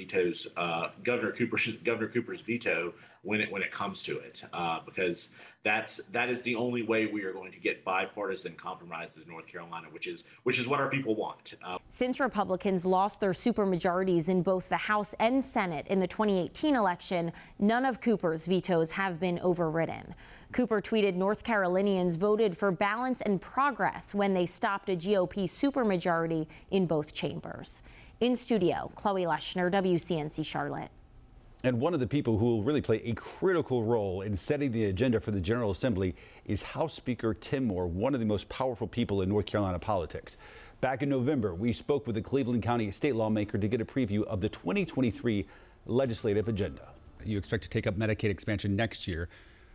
uh, 0.57 0.89
Governor 1.03 1.33
Cooper's 1.33 1.69
Governor 1.85 2.09
Cooper's 2.09 2.41
veto 2.41 2.93
when 3.25 3.41
it 3.41 3.51
when 3.51 3.63
it 3.63 3.73
comes 3.73 4.03
to 4.05 4.19
it, 4.19 4.43
uh, 4.53 4.81
because 4.85 5.31
that's 5.65 5.97
that 6.13 6.29
is 6.29 6.43
the 6.43 6.55
only 6.55 6.83
way 6.83 7.07
we 7.07 7.23
are 7.25 7.33
going 7.33 7.51
to 7.51 7.59
get 7.59 7.85
bipartisan 7.85 8.55
compromises 8.55 9.25
in 9.25 9.29
North 9.31 9.47
Carolina, 9.47 9.89
which 9.91 10.07
is 10.07 10.25
which 10.43 10.59
is 10.59 10.69
what 10.69 10.79
our 10.79 10.91
people 10.91 11.15
want. 11.15 11.55
Uh, 11.65 11.79
Since 11.89 12.21
Republicans 12.21 12.85
lost 12.85 13.21
their 13.21 13.31
supermajorities 13.31 14.29
in 14.29 14.43
both 14.43 14.69
the 14.69 14.77
House 14.77 15.15
and 15.15 15.43
Senate 15.43 15.87
in 15.89 15.99
the 15.99 16.07
2018 16.07 16.77
election, 16.77 17.33
none 17.59 17.87
of 17.87 18.01
Cooper's 18.01 18.47
vetoes 18.47 18.93
have 18.93 19.19
been 19.19 19.41
overridden. 19.41 20.15
Cooper 20.53 20.83
tweeted 20.83 21.15
North 21.15 21.43
Carolinians 21.45 22.17
voted 22.17 22.57
for 22.57 22.71
balance 22.71 23.23
and 23.23 23.41
progress 23.41 24.15
when 24.15 24.35
they 24.35 24.47
stopped 24.47 24.91
a 24.91 24.97
GOP 24.97 25.45
supermajority 25.45 26.47
in 26.71 26.87
both 26.87 27.15
chambers. 27.15 27.83
In 28.21 28.37
studio, 28.37 28.93
Chloe 28.95 29.25
Leshner, 29.25 29.71
WCNC 29.73 30.45
Charlotte. 30.47 30.91
And 31.65 31.81
one 31.81 31.95
of 31.95 32.01
the 32.01 32.07
people 32.07 32.37
who 32.37 32.45
will 32.45 32.63
really 32.63 32.83
play 32.83 33.01
a 33.07 33.15
critical 33.15 33.85
role 33.85 34.21
in 34.21 34.37
setting 34.37 34.71
the 34.71 34.85
agenda 34.85 35.19
for 35.19 35.31
the 35.31 35.41
General 35.41 35.71
Assembly 35.71 36.15
is 36.45 36.63
House 36.63 36.93
Speaker 36.93 37.33
Tim 37.33 37.65
Moore, 37.65 37.87
one 37.87 38.13
of 38.13 38.21
the 38.21 38.27
most 38.27 38.47
powerful 38.51 38.87
people 38.87 39.23
in 39.23 39.31
North 39.31 39.47
Carolina 39.47 39.79
politics. 39.79 40.37
Back 40.83 41.03
in 41.03 41.09
November, 41.09 41.55
we 41.55 41.73
spoke 41.73 42.07
with 42.07 42.17
the 42.17 42.21
Cleveland 42.21 42.63
County 42.63 42.91
state 42.91 43.15
lawmaker 43.15 43.57
to 43.57 43.67
get 43.67 43.81
a 43.81 43.85
preview 43.87 44.25
of 44.25 44.43
the 44.43 44.49
2023 44.51 45.47
legislative 45.87 46.49
agenda. 46.49 46.87
You 47.25 47.39
expect 47.39 47.63
to 47.63 47.71
take 47.71 47.87
up 47.87 47.97
Medicaid 47.97 48.29
expansion 48.29 48.77
next 48.77 49.09
year. 49.09 49.31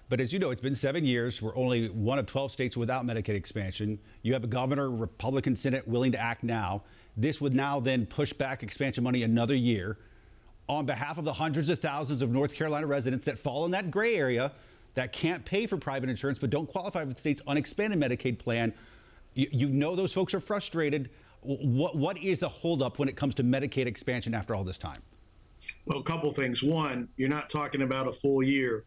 But 0.09 0.21
as 0.21 0.31
you 0.31 0.37
know, 0.37 0.51
it's 0.51 0.61
been 0.61 0.75
seven 0.75 1.03
years. 1.03 1.41
We're 1.41 1.57
only 1.57 1.89
one 1.89 2.19
of 2.19 2.27
12 2.27 2.51
states 2.51 2.77
without 2.77 3.03
Medicaid 3.03 3.29
expansion. 3.29 3.97
You 4.21 4.33
have 4.33 4.43
a 4.43 4.47
governor, 4.47 4.91
Republican 4.91 5.55
Senate 5.55 5.87
willing 5.87 6.11
to 6.11 6.21
act 6.21 6.43
now. 6.43 6.83
This 7.17 7.41
would 7.41 7.55
now 7.55 7.79
then 7.79 8.05
push 8.05 8.31
back 8.31 8.61
expansion 8.61 9.03
money 9.03 9.23
another 9.23 9.55
year 9.55 9.97
on 10.69 10.85
behalf 10.85 11.17
of 11.17 11.25
the 11.25 11.33
hundreds 11.33 11.67
of 11.67 11.79
thousands 11.79 12.21
of 12.21 12.29
North 12.29 12.53
Carolina 12.53 12.85
residents 12.85 13.25
that 13.25 13.39
fall 13.39 13.65
in 13.65 13.71
that 13.71 13.89
gray 13.89 14.15
area 14.15 14.51
that 14.93 15.11
can't 15.11 15.43
pay 15.43 15.65
for 15.65 15.77
private 15.77 16.09
insurance 16.09 16.37
but 16.37 16.51
don't 16.51 16.67
qualify 16.67 17.03
for 17.03 17.11
the 17.13 17.19
state's 17.19 17.41
unexpanded 17.47 17.99
Medicaid 17.99 18.37
plan. 18.37 18.71
You, 19.33 19.47
you 19.51 19.69
know 19.69 19.95
those 19.95 20.13
folks 20.13 20.33
are 20.33 20.39
frustrated. 20.39 21.09
What, 21.41 21.95
what 21.95 22.17
is 22.19 22.39
the 22.39 22.49
holdup 22.49 22.99
when 22.99 23.09
it 23.09 23.15
comes 23.15 23.33
to 23.35 23.43
Medicaid 23.43 23.87
expansion 23.87 24.33
after 24.33 24.53
all 24.53 24.63
this 24.63 24.77
time? 24.77 25.01
Well, 25.85 25.99
a 25.99 26.03
couple 26.03 26.31
things. 26.31 26.61
One, 26.61 27.09
you're 27.17 27.29
not 27.29 27.49
talking 27.49 27.81
about 27.81 28.07
a 28.07 28.13
full 28.13 28.43
year. 28.43 28.85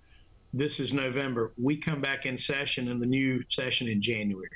This 0.54 0.78
is 0.78 0.92
November. 0.92 1.52
We 1.60 1.76
come 1.76 2.00
back 2.00 2.26
in 2.26 2.38
session 2.38 2.88
in 2.88 3.00
the 3.00 3.06
new 3.06 3.42
session 3.48 3.88
in 3.88 4.00
January. 4.00 4.48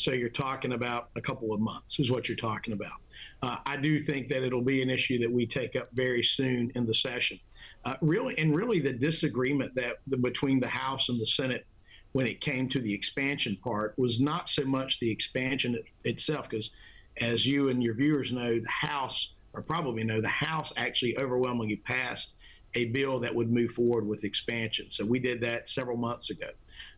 So 0.00 0.12
you're 0.12 0.30
talking 0.30 0.72
about 0.72 1.10
a 1.14 1.20
couple 1.20 1.52
of 1.52 1.60
months, 1.60 2.00
is 2.00 2.10
what 2.10 2.26
you're 2.26 2.36
talking 2.36 2.72
about. 2.72 3.00
Uh, 3.42 3.58
I 3.66 3.76
do 3.76 3.98
think 3.98 4.28
that 4.28 4.42
it'll 4.42 4.62
be 4.62 4.80
an 4.80 4.88
issue 4.88 5.18
that 5.18 5.30
we 5.30 5.44
take 5.44 5.76
up 5.76 5.90
very 5.92 6.22
soon 6.22 6.72
in 6.74 6.86
the 6.86 6.94
session. 6.94 7.38
Uh, 7.84 7.96
really, 8.00 8.36
and 8.38 8.56
really, 8.56 8.80
the 8.80 8.94
disagreement 8.94 9.74
that 9.74 9.96
the, 10.06 10.16
between 10.16 10.58
the 10.58 10.68
House 10.68 11.10
and 11.10 11.20
the 11.20 11.26
Senate 11.26 11.66
when 12.12 12.26
it 12.26 12.40
came 12.40 12.66
to 12.70 12.80
the 12.80 12.92
expansion 12.92 13.56
part 13.62 13.94
was 13.98 14.20
not 14.20 14.48
so 14.48 14.64
much 14.64 14.98
the 15.00 15.10
expansion 15.10 15.78
itself, 16.04 16.48
because 16.48 16.70
as 17.20 17.46
you 17.46 17.68
and 17.68 17.82
your 17.82 17.94
viewers 17.94 18.32
know, 18.32 18.58
the 18.58 18.70
House, 18.70 19.34
or 19.52 19.60
probably 19.60 20.02
know, 20.02 20.22
the 20.22 20.28
House 20.28 20.72
actually 20.78 21.18
overwhelmingly 21.18 21.76
passed 21.76 22.36
a 22.74 22.86
bill 22.86 23.20
that 23.20 23.34
would 23.34 23.52
move 23.52 23.72
forward 23.72 24.06
with 24.06 24.24
expansion. 24.24 24.90
So 24.90 25.04
we 25.04 25.18
did 25.18 25.42
that 25.42 25.68
several 25.68 25.98
months 25.98 26.30
ago. 26.30 26.48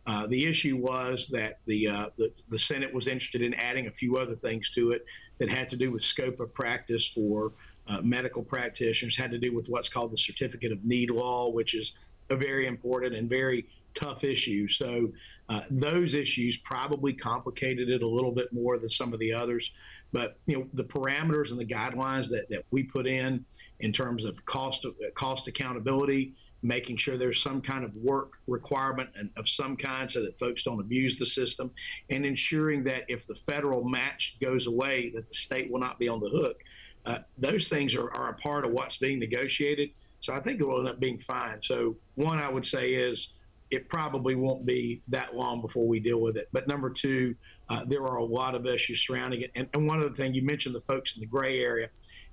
Uh, 0.05 0.27
the 0.27 0.45
issue 0.45 0.77
was 0.77 1.27
that 1.29 1.59
the, 1.65 1.87
uh, 1.87 2.09
the, 2.17 2.31
the 2.49 2.59
Senate 2.59 2.93
was 2.93 3.07
interested 3.07 3.41
in 3.41 3.53
adding 3.53 3.87
a 3.87 3.91
few 3.91 4.17
other 4.17 4.35
things 4.35 4.69
to 4.71 4.91
it 4.91 5.05
that 5.37 5.49
had 5.49 5.69
to 5.69 5.77
do 5.77 5.91
with 5.91 6.03
scope 6.03 6.39
of 6.39 6.53
practice 6.53 7.07
for 7.07 7.53
uh, 7.87 7.99
medical 8.01 8.43
practitioners, 8.43 9.15
had 9.15 9.31
to 9.31 9.37
do 9.37 9.53
with 9.53 9.67
what's 9.67 9.89
called 9.89 10.11
the 10.11 10.17
Certificate 10.17 10.71
of 10.71 10.83
Need 10.83 11.09
law, 11.09 11.49
which 11.49 11.73
is 11.73 11.93
a 12.29 12.35
very 12.35 12.67
important 12.67 13.15
and 13.15 13.29
very 13.29 13.67
tough 13.93 14.23
issue. 14.23 14.67
So 14.67 15.11
uh, 15.49 15.61
those 15.69 16.15
issues 16.15 16.57
probably 16.57 17.13
complicated 17.13 17.89
it 17.89 18.01
a 18.01 18.07
little 18.07 18.31
bit 18.31 18.51
more 18.53 18.77
than 18.77 18.89
some 18.89 19.13
of 19.13 19.19
the 19.19 19.33
others. 19.33 19.71
But 20.11 20.37
you 20.45 20.57
know 20.57 20.67
the 20.73 20.83
parameters 20.83 21.51
and 21.51 21.59
the 21.59 21.65
guidelines 21.65 22.29
that, 22.29 22.49
that 22.49 22.65
we 22.71 22.83
put 22.83 23.07
in 23.07 23.45
in 23.79 23.91
terms 23.91 24.25
of 24.25 24.43
cost 24.45 24.85
of, 24.85 24.95
cost 25.15 25.47
accountability 25.47 26.33
making 26.63 26.97
sure 26.97 27.17
there's 27.17 27.41
some 27.41 27.61
kind 27.61 27.83
of 27.83 27.93
work 27.95 28.39
requirement 28.47 29.09
and 29.15 29.29
of 29.35 29.47
some 29.47 29.75
kind 29.75 30.09
so 30.09 30.23
that 30.23 30.39
folks 30.39 30.63
don't 30.63 30.79
abuse 30.79 31.17
the 31.17 31.25
system, 31.25 31.69
and 32.09 32.25
ensuring 32.25 32.83
that 32.85 33.03
if 33.09 33.27
the 33.27 33.35
federal 33.35 33.83
match 33.83 34.37
goes 34.41 34.65
away, 34.65 35.11
that 35.13 35.27
the 35.27 35.35
state 35.35 35.69
will 35.69 35.79
not 35.79 35.99
be 35.99 36.07
on 36.07 36.19
the 36.19 36.29
hook. 36.29 36.63
Uh, 37.05 37.19
those 37.37 37.67
things 37.67 37.95
are, 37.95 38.09
are 38.15 38.29
a 38.29 38.33
part 38.35 38.65
of 38.65 38.71
what's 38.71 38.97
being 38.97 39.19
negotiated. 39.19 39.89
So 40.21 40.33
I 40.33 40.39
think 40.39 40.61
it 40.61 40.63
will 40.65 40.79
end 40.79 40.87
up 40.87 41.01
being 41.01 41.19
fine. 41.19 41.61
So 41.61 41.97
one 42.15 42.39
I 42.39 42.49
would 42.49 42.65
say 42.65 42.93
is 42.93 43.33
it 43.71 43.89
probably 43.89 44.35
won't 44.35 44.65
be 44.65 45.01
that 45.09 45.35
long 45.35 45.59
before 45.59 45.85
we 45.85 45.99
deal 45.99 46.21
with 46.21 46.37
it. 46.37 46.47
But 46.53 46.67
number 46.67 46.89
two, 46.89 47.35
uh, 47.67 47.83
there 47.85 48.03
are 48.03 48.17
a 48.17 48.23
lot 48.23 48.55
of 48.55 48.65
issues 48.65 49.05
surrounding 49.05 49.41
it. 49.41 49.51
And, 49.55 49.67
and 49.73 49.85
one 49.85 49.99
other 49.99 50.13
thing, 50.13 50.33
you 50.33 50.43
mentioned 50.43 50.75
the 50.75 50.81
folks 50.81 51.15
in 51.15 51.19
the 51.19 51.27
gray 51.27 51.59
area. 51.59 51.89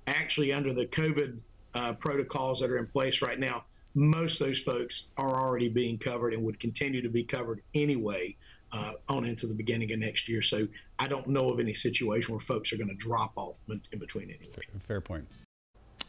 Actually, 0.07 0.53
under 0.53 0.71
the 0.71 0.85
COVID 0.85 1.39
uh, 1.73 1.93
protocols 1.93 2.61
that 2.61 2.69
are 2.69 2.77
in 2.77 2.87
place 2.87 3.21
right 3.21 3.39
now, 3.39 3.65
most 3.93 4.39
of 4.39 4.47
those 4.47 4.59
folks 4.59 5.05
are 5.17 5.41
already 5.41 5.69
being 5.69 5.97
covered 5.97 6.33
and 6.33 6.43
would 6.43 6.59
continue 6.59 7.01
to 7.01 7.09
be 7.09 7.23
covered 7.23 7.61
anyway 7.73 8.35
uh, 8.71 8.93
on 9.09 9.25
into 9.25 9.47
the 9.47 9.53
beginning 9.53 9.91
of 9.91 9.99
next 9.99 10.29
year. 10.29 10.41
So 10.41 10.67
I 10.99 11.07
don't 11.07 11.27
know 11.27 11.49
of 11.49 11.59
any 11.59 11.73
situation 11.73 12.33
where 12.33 12.39
folks 12.39 12.71
are 12.71 12.77
going 12.77 12.89
to 12.89 12.95
drop 12.95 13.33
off 13.35 13.57
in 13.67 13.99
between 13.99 14.29
anyway. 14.29 14.53
Fair, 14.53 14.63
fair 14.79 15.01
point. 15.01 15.27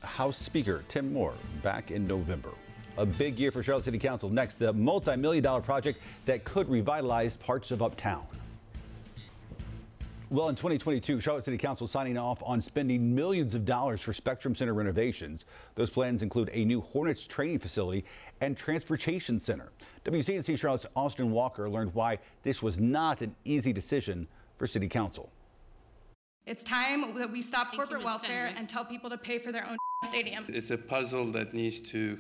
House 0.02 0.36
Speaker 0.36 0.84
Tim 0.88 1.12
Moore 1.12 1.34
back 1.62 1.90
in 1.90 2.06
November. 2.06 2.50
A 2.98 3.06
big 3.06 3.38
year 3.38 3.50
for 3.50 3.62
Charlotte 3.62 3.84
City 3.84 3.98
Council. 3.98 4.28
Next, 4.28 4.58
the 4.58 4.72
multi 4.72 5.16
million 5.16 5.42
dollar 5.42 5.60
project 5.60 6.00
that 6.26 6.44
could 6.44 6.68
revitalize 6.68 7.36
parts 7.36 7.70
of 7.70 7.82
Uptown. 7.82 8.26
Well, 10.32 10.48
in 10.48 10.54
2022, 10.54 11.20
Charlotte 11.20 11.44
City 11.44 11.58
Council 11.58 11.86
signing 11.86 12.16
off 12.16 12.42
on 12.42 12.58
spending 12.62 13.14
millions 13.14 13.54
of 13.54 13.66
dollars 13.66 14.00
for 14.00 14.14
Spectrum 14.14 14.54
Center 14.54 14.72
renovations. 14.72 15.44
Those 15.74 15.90
plans 15.90 16.22
include 16.22 16.48
a 16.54 16.64
new 16.64 16.80
Hornets 16.80 17.26
training 17.26 17.58
facility 17.58 18.06
and 18.40 18.56
transportation 18.56 19.38
center. 19.38 19.72
WCNC 20.06 20.58
Charlotte's 20.58 20.86
Austin 20.96 21.32
Walker 21.32 21.68
learned 21.68 21.92
why 21.92 22.18
this 22.44 22.62
was 22.62 22.80
not 22.80 23.20
an 23.20 23.36
easy 23.44 23.74
decision 23.74 24.26
for 24.56 24.66
City 24.66 24.88
Council. 24.88 25.30
It's 26.46 26.64
time 26.64 27.12
that 27.18 27.30
we 27.30 27.42
stop 27.42 27.74
corporate 27.74 28.02
welfare 28.02 28.54
and 28.56 28.66
tell 28.66 28.86
people 28.86 29.10
to 29.10 29.18
pay 29.18 29.36
for 29.36 29.52
their 29.52 29.68
own 29.68 29.76
stadium. 30.02 30.46
It's 30.48 30.70
a 30.70 30.78
puzzle 30.78 31.26
that 31.32 31.52
needs 31.52 31.78
to 31.90 32.18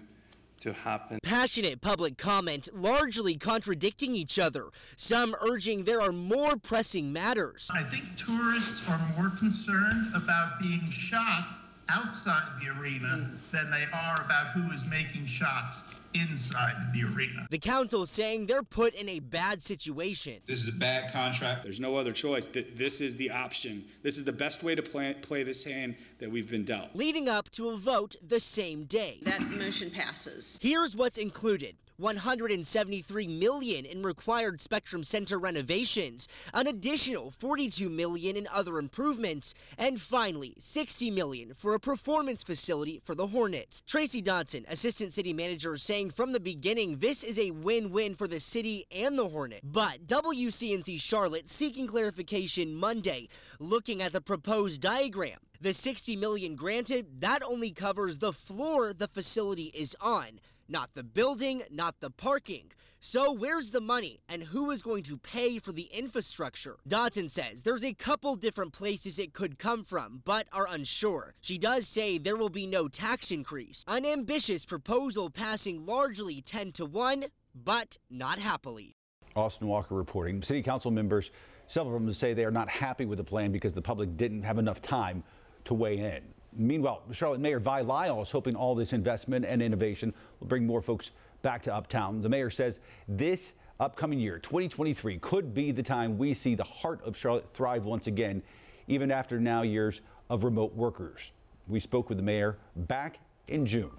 to 0.62 0.72
happen. 0.72 1.18
Passionate 1.22 1.80
public 1.80 2.16
comment 2.16 2.68
largely 2.72 3.36
contradicting 3.36 4.14
each 4.14 4.38
other, 4.38 4.66
some 4.96 5.36
urging 5.40 5.84
there 5.84 6.00
are 6.00 6.12
more 6.12 6.56
pressing 6.56 7.12
matters. 7.12 7.68
I 7.74 7.82
think 7.82 8.04
tourists 8.16 8.88
are 8.88 9.00
more 9.16 9.30
concerned 9.38 10.12
about 10.14 10.60
being 10.60 10.88
shot 10.88 11.46
outside 11.88 12.60
the 12.60 12.68
arena 12.80 13.30
than 13.50 13.70
they 13.70 13.84
are 13.92 14.24
about 14.24 14.52
who 14.54 14.72
is 14.72 14.82
making 14.88 15.26
shots 15.26 15.78
inside 16.14 16.74
the 16.92 17.04
arena. 17.04 17.46
The 17.50 17.58
council 17.58 18.02
is 18.02 18.10
saying 18.10 18.46
they're 18.46 18.62
put 18.62 18.94
in 18.94 19.08
a 19.08 19.20
bad 19.20 19.62
situation. 19.62 20.40
This 20.46 20.62
is 20.62 20.68
a 20.68 20.78
bad 20.78 21.12
contract. 21.12 21.62
There's 21.62 21.80
no 21.80 21.96
other 21.96 22.12
choice. 22.12 22.48
This 22.48 23.00
is 23.00 23.16
the 23.16 23.30
option. 23.30 23.84
This 24.02 24.18
is 24.18 24.24
the 24.24 24.32
best 24.32 24.62
way 24.62 24.74
to 24.74 24.82
play, 24.82 25.14
play 25.14 25.42
this 25.42 25.64
hand 25.64 25.96
that 26.18 26.30
we've 26.30 26.50
been 26.50 26.64
dealt. 26.64 26.94
Leading 26.94 27.28
up 27.28 27.50
to 27.50 27.70
a 27.70 27.76
vote 27.76 28.16
the 28.26 28.40
same 28.40 28.84
day. 28.84 29.18
That 29.22 29.42
motion 29.42 29.90
passes. 29.90 30.58
Here's 30.62 30.96
what's 30.96 31.18
included 31.18 31.76
173 32.02 33.28
million 33.28 33.86
in 33.86 34.02
required 34.02 34.60
Spectrum 34.60 35.04
Center 35.04 35.38
renovations, 35.38 36.28
an 36.52 36.66
additional 36.66 37.30
42 37.30 37.88
million 37.88 38.36
in 38.36 38.48
other 38.52 38.78
improvements, 38.78 39.54
and 39.78 40.00
finally 40.00 40.54
60 40.58 41.10
million 41.10 41.54
for 41.54 41.74
a 41.74 41.80
performance 41.80 42.42
facility 42.42 43.00
for 43.02 43.14
the 43.14 43.28
Hornets. 43.28 43.82
Tracy 43.86 44.20
Dodson, 44.20 44.66
assistant 44.68 45.12
city 45.12 45.32
manager, 45.32 45.76
saying 45.76 46.10
from 46.10 46.32
the 46.32 46.40
beginning 46.40 46.98
this 46.98 47.22
is 47.22 47.38
a 47.38 47.52
win-win 47.52 48.14
for 48.16 48.26
the 48.26 48.40
city 48.40 48.84
and 48.90 49.16
the 49.16 49.28
Hornet. 49.28 49.60
But 49.62 50.06
WCNC 50.06 51.00
Charlotte 51.00 51.48
seeking 51.48 51.86
clarification 51.86 52.74
Monday, 52.74 53.28
looking 53.58 54.02
at 54.02 54.12
the 54.12 54.20
proposed 54.20 54.80
diagram. 54.80 55.38
The 55.60 55.72
60 55.72 56.16
million 56.16 56.56
granted, 56.56 57.20
that 57.20 57.40
only 57.44 57.70
covers 57.70 58.18
the 58.18 58.32
floor 58.32 58.92
the 58.92 59.06
facility 59.06 59.70
is 59.72 59.96
on 60.00 60.40
not 60.72 60.94
the 60.94 61.04
building, 61.04 61.62
not 61.70 62.00
the 62.00 62.10
parking. 62.10 62.72
So, 62.98 63.30
where's 63.30 63.70
the 63.70 63.80
money 63.80 64.20
and 64.28 64.44
who 64.44 64.70
is 64.70 64.80
going 64.80 65.02
to 65.04 65.18
pay 65.18 65.58
for 65.58 65.72
the 65.72 65.90
infrastructure? 65.92 66.76
Dodson 66.88 67.28
says 67.28 67.62
there's 67.62 67.84
a 67.84 67.92
couple 67.92 68.36
different 68.36 68.72
places 68.72 69.18
it 69.18 69.34
could 69.34 69.58
come 69.58 69.84
from, 69.84 70.22
but 70.24 70.46
are 70.52 70.66
unsure. 70.68 71.34
She 71.40 71.58
does 71.58 71.86
say 71.86 72.16
there 72.16 72.36
will 72.36 72.48
be 72.48 72.66
no 72.66 72.88
tax 72.88 73.30
increase, 73.30 73.84
an 73.86 74.06
ambitious 74.06 74.64
proposal 74.64 75.30
passing 75.30 75.84
largely 75.84 76.40
10 76.40 76.72
to 76.72 76.86
1, 76.86 77.26
but 77.54 77.98
not 78.08 78.38
happily. 78.38 78.96
Austin 79.36 79.66
Walker 79.66 79.94
reporting. 79.94 80.42
City 80.42 80.62
Council 80.62 80.90
members, 80.90 81.32
several 81.66 81.96
of 81.96 82.02
them 82.02 82.14
say 82.14 82.32
they 82.32 82.44
are 82.44 82.50
not 82.50 82.68
happy 82.68 83.04
with 83.04 83.18
the 83.18 83.24
plan 83.24 83.52
because 83.52 83.74
the 83.74 83.82
public 83.82 84.16
didn't 84.16 84.42
have 84.42 84.58
enough 84.58 84.80
time 84.80 85.22
to 85.64 85.74
weigh 85.74 85.98
in. 85.98 86.22
Meanwhile, 86.54 87.02
Charlotte 87.12 87.40
Mayor 87.40 87.60
Vi 87.60 87.80
Lyles 87.80 88.28
is 88.28 88.32
hoping 88.32 88.54
all 88.54 88.74
this 88.74 88.92
investment 88.92 89.44
and 89.44 89.62
innovation 89.62 90.12
will 90.40 90.46
bring 90.46 90.66
more 90.66 90.82
folks 90.82 91.10
back 91.42 91.62
to 91.62 91.74
Uptown. 91.74 92.20
The 92.20 92.28
mayor 92.28 92.50
says 92.50 92.78
this 93.08 93.54
upcoming 93.80 94.20
year, 94.20 94.38
2023, 94.38 95.18
could 95.18 95.54
be 95.54 95.72
the 95.72 95.82
time 95.82 96.18
we 96.18 96.34
see 96.34 96.54
the 96.54 96.64
heart 96.64 97.00
of 97.04 97.16
Charlotte 97.16 97.46
thrive 97.54 97.84
once 97.84 98.06
again, 98.06 98.42
even 98.86 99.10
after 99.10 99.40
now 99.40 99.62
years 99.62 100.02
of 100.30 100.44
remote 100.44 100.74
workers. 100.74 101.32
We 101.68 101.80
spoke 101.80 102.08
with 102.08 102.18
the 102.18 102.24
mayor 102.24 102.58
back 102.76 103.18
in 103.48 103.66
June. 103.66 103.90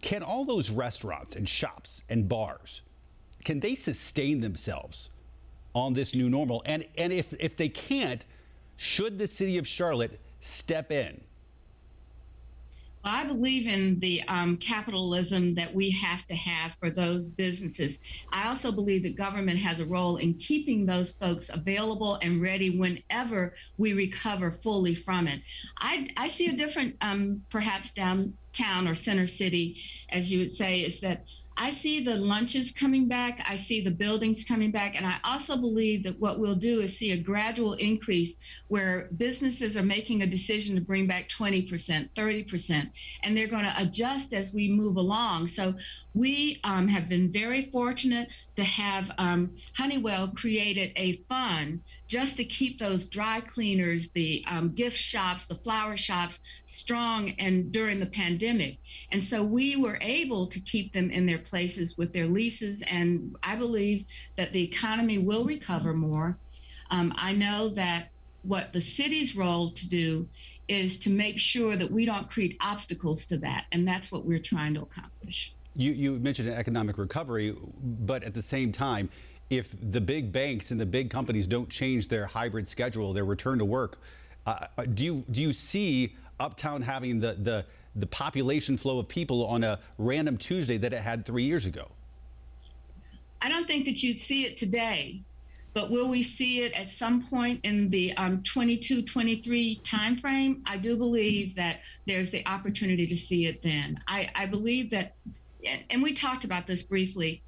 Can 0.00 0.22
all 0.22 0.44
those 0.44 0.70
restaurants 0.70 1.36
and 1.36 1.48
shops 1.48 2.02
and 2.08 2.28
bars 2.28 2.82
can 3.44 3.60
they 3.60 3.74
sustain 3.74 4.40
themselves 4.40 5.10
on 5.74 5.94
this 5.94 6.14
new 6.14 6.30
normal? 6.30 6.62
And 6.66 6.86
and 6.96 7.12
if 7.12 7.32
if 7.40 7.56
they 7.56 7.68
can't, 7.68 8.24
should 8.76 9.18
the 9.18 9.26
city 9.26 9.58
of 9.58 9.66
Charlotte 9.66 10.20
step 10.40 10.92
in? 10.92 11.20
I 13.04 13.24
believe 13.24 13.66
in 13.66 13.98
the 14.00 14.22
um, 14.28 14.56
capitalism 14.58 15.54
that 15.56 15.74
we 15.74 15.90
have 15.90 16.26
to 16.28 16.34
have 16.34 16.74
for 16.74 16.90
those 16.90 17.30
businesses. 17.30 17.98
I 18.32 18.48
also 18.48 18.70
believe 18.70 19.02
that 19.02 19.16
government 19.16 19.58
has 19.58 19.80
a 19.80 19.86
role 19.86 20.16
in 20.18 20.34
keeping 20.34 20.86
those 20.86 21.12
folks 21.12 21.48
available 21.48 22.18
and 22.22 22.40
ready 22.40 22.78
whenever 22.78 23.54
we 23.76 23.92
recover 23.92 24.50
fully 24.50 24.94
from 24.94 25.26
it. 25.26 25.40
I, 25.78 26.06
I 26.16 26.28
see 26.28 26.46
a 26.48 26.52
different, 26.52 26.96
um, 27.00 27.42
perhaps 27.50 27.90
downtown 27.90 28.86
or 28.86 28.94
center 28.94 29.26
city, 29.26 29.80
as 30.10 30.30
you 30.30 30.38
would 30.38 30.52
say, 30.52 30.80
is 30.80 31.00
that 31.00 31.24
I 31.56 31.70
see 31.70 32.00
the 32.00 32.16
lunches 32.16 32.70
coming 32.70 33.08
back. 33.08 33.44
I 33.48 33.56
see 33.56 33.80
the 33.80 33.90
buildings 33.90 34.44
coming 34.44 34.70
back. 34.70 34.96
And 34.96 35.06
I 35.06 35.16
also 35.24 35.56
believe 35.56 36.02
that 36.04 36.18
what 36.18 36.38
we'll 36.38 36.54
do 36.54 36.80
is 36.80 36.96
see 36.96 37.12
a 37.12 37.16
gradual 37.16 37.74
increase 37.74 38.36
where 38.68 39.08
businesses 39.16 39.76
are 39.76 39.82
making 39.82 40.22
a 40.22 40.26
decision 40.26 40.74
to 40.74 40.80
bring 40.80 41.06
back 41.06 41.28
20%, 41.28 42.10
30%, 42.14 42.90
and 43.22 43.36
they're 43.36 43.46
going 43.46 43.64
to 43.64 43.74
adjust 43.76 44.32
as 44.32 44.52
we 44.52 44.68
move 44.68 44.96
along. 44.96 45.48
So 45.48 45.74
we 46.14 46.60
um, 46.64 46.88
have 46.88 47.08
been 47.08 47.30
very 47.30 47.70
fortunate 47.70 48.28
to 48.56 48.64
have 48.64 49.10
um, 49.18 49.56
Honeywell 49.76 50.28
created 50.28 50.92
a 50.96 51.14
fund 51.28 51.80
just 52.12 52.36
to 52.36 52.44
keep 52.44 52.78
those 52.78 53.06
dry 53.06 53.40
cleaners, 53.40 54.10
the 54.10 54.44
um, 54.46 54.68
gift 54.74 54.98
shops, 54.98 55.46
the 55.46 55.54
flower 55.54 55.96
shops 55.96 56.40
strong 56.66 57.30
and 57.38 57.72
during 57.72 58.00
the 58.00 58.06
pandemic. 58.06 58.76
And 59.10 59.24
so 59.24 59.42
we 59.42 59.76
were 59.76 59.98
able 60.02 60.46
to 60.48 60.60
keep 60.60 60.92
them 60.92 61.10
in 61.10 61.24
their 61.24 61.38
places 61.38 61.96
with 61.96 62.12
their 62.12 62.26
leases. 62.26 62.82
And 62.82 63.34
I 63.42 63.56
believe 63.56 64.04
that 64.36 64.52
the 64.52 64.62
economy 64.62 65.16
will 65.16 65.46
recover 65.46 65.94
more. 65.94 66.36
Um, 66.90 67.14
I 67.16 67.32
know 67.32 67.70
that 67.70 68.10
what 68.42 68.74
the 68.74 68.82
city's 68.82 69.34
role 69.34 69.70
to 69.70 69.88
do 69.88 70.28
is 70.68 70.98
to 70.98 71.08
make 71.08 71.38
sure 71.38 71.78
that 71.78 71.90
we 71.90 72.04
don't 72.04 72.28
create 72.28 72.58
obstacles 72.60 73.24
to 73.26 73.38
that. 73.38 73.64
And 73.72 73.88
that's 73.88 74.12
what 74.12 74.26
we're 74.26 74.38
trying 74.38 74.74
to 74.74 74.82
accomplish. 74.82 75.54
You, 75.74 75.92
you 75.92 76.18
mentioned 76.18 76.50
economic 76.50 76.98
recovery, 76.98 77.56
but 77.82 78.22
at 78.22 78.34
the 78.34 78.42
same 78.42 78.70
time, 78.70 79.08
if 79.52 79.76
the 79.90 80.00
big 80.00 80.32
banks 80.32 80.70
and 80.70 80.80
the 80.80 80.86
big 80.86 81.10
companies 81.10 81.46
don't 81.46 81.68
change 81.68 82.08
their 82.08 82.24
hybrid 82.24 82.66
schedule, 82.66 83.12
their 83.12 83.26
return 83.26 83.58
to 83.58 83.66
work, 83.66 83.98
uh, 84.46 84.66
uh, 84.78 84.84
do 84.86 85.04
you 85.04 85.24
do 85.30 85.42
you 85.42 85.52
see 85.52 86.16
Uptown 86.40 86.80
having 86.80 87.20
the 87.20 87.34
the 87.34 87.66
the 87.94 88.06
population 88.06 88.78
flow 88.78 88.98
of 88.98 89.06
people 89.08 89.46
on 89.46 89.62
a 89.62 89.78
random 89.98 90.38
Tuesday 90.38 90.78
that 90.78 90.94
it 90.94 91.02
had 91.02 91.26
three 91.26 91.44
years 91.44 91.66
ago? 91.66 91.86
I 93.42 93.50
don't 93.50 93.66
think 93.66 93.84
that 93.84 94.02
you'd 94.02 94.18
see 94.18 94.46
it 94.46 94.56
today, 94.56 95.20
but 95.74 95.90
will 95.90 96.08
we 96.08 96.22
see 96.22 96.62
it 96.62 96.72
at 96.72 96.88
some 96.88 97.22
point 97.22 97.60
in 97.64 97.90
the 97.90 98.16
um, 98.16 98.42
22, 98.44 99.02
23 99.02 99.80
timeframe? 99.84 100.62
I 100.64 100.78
do 100.78 100.96
believe 100.96 101.54
that 101.56 101.80
there's 102.06 102.30
the 102.30 102.46
opportunity 102.46 103.06
to 103.06 103.16
see 103.16 103.46
it 103.46 103.62
then. 103.62 104.00
I, 104.08 104.30
I 104.34 104.46
believe 104.46 104.90
that 104.90 105.16
and 105.90 106.02
we 106.02 106.14
talked 106.14 106.44
about 106.44 106.66
this 106.66 106.82
briefly, 106.82 107.42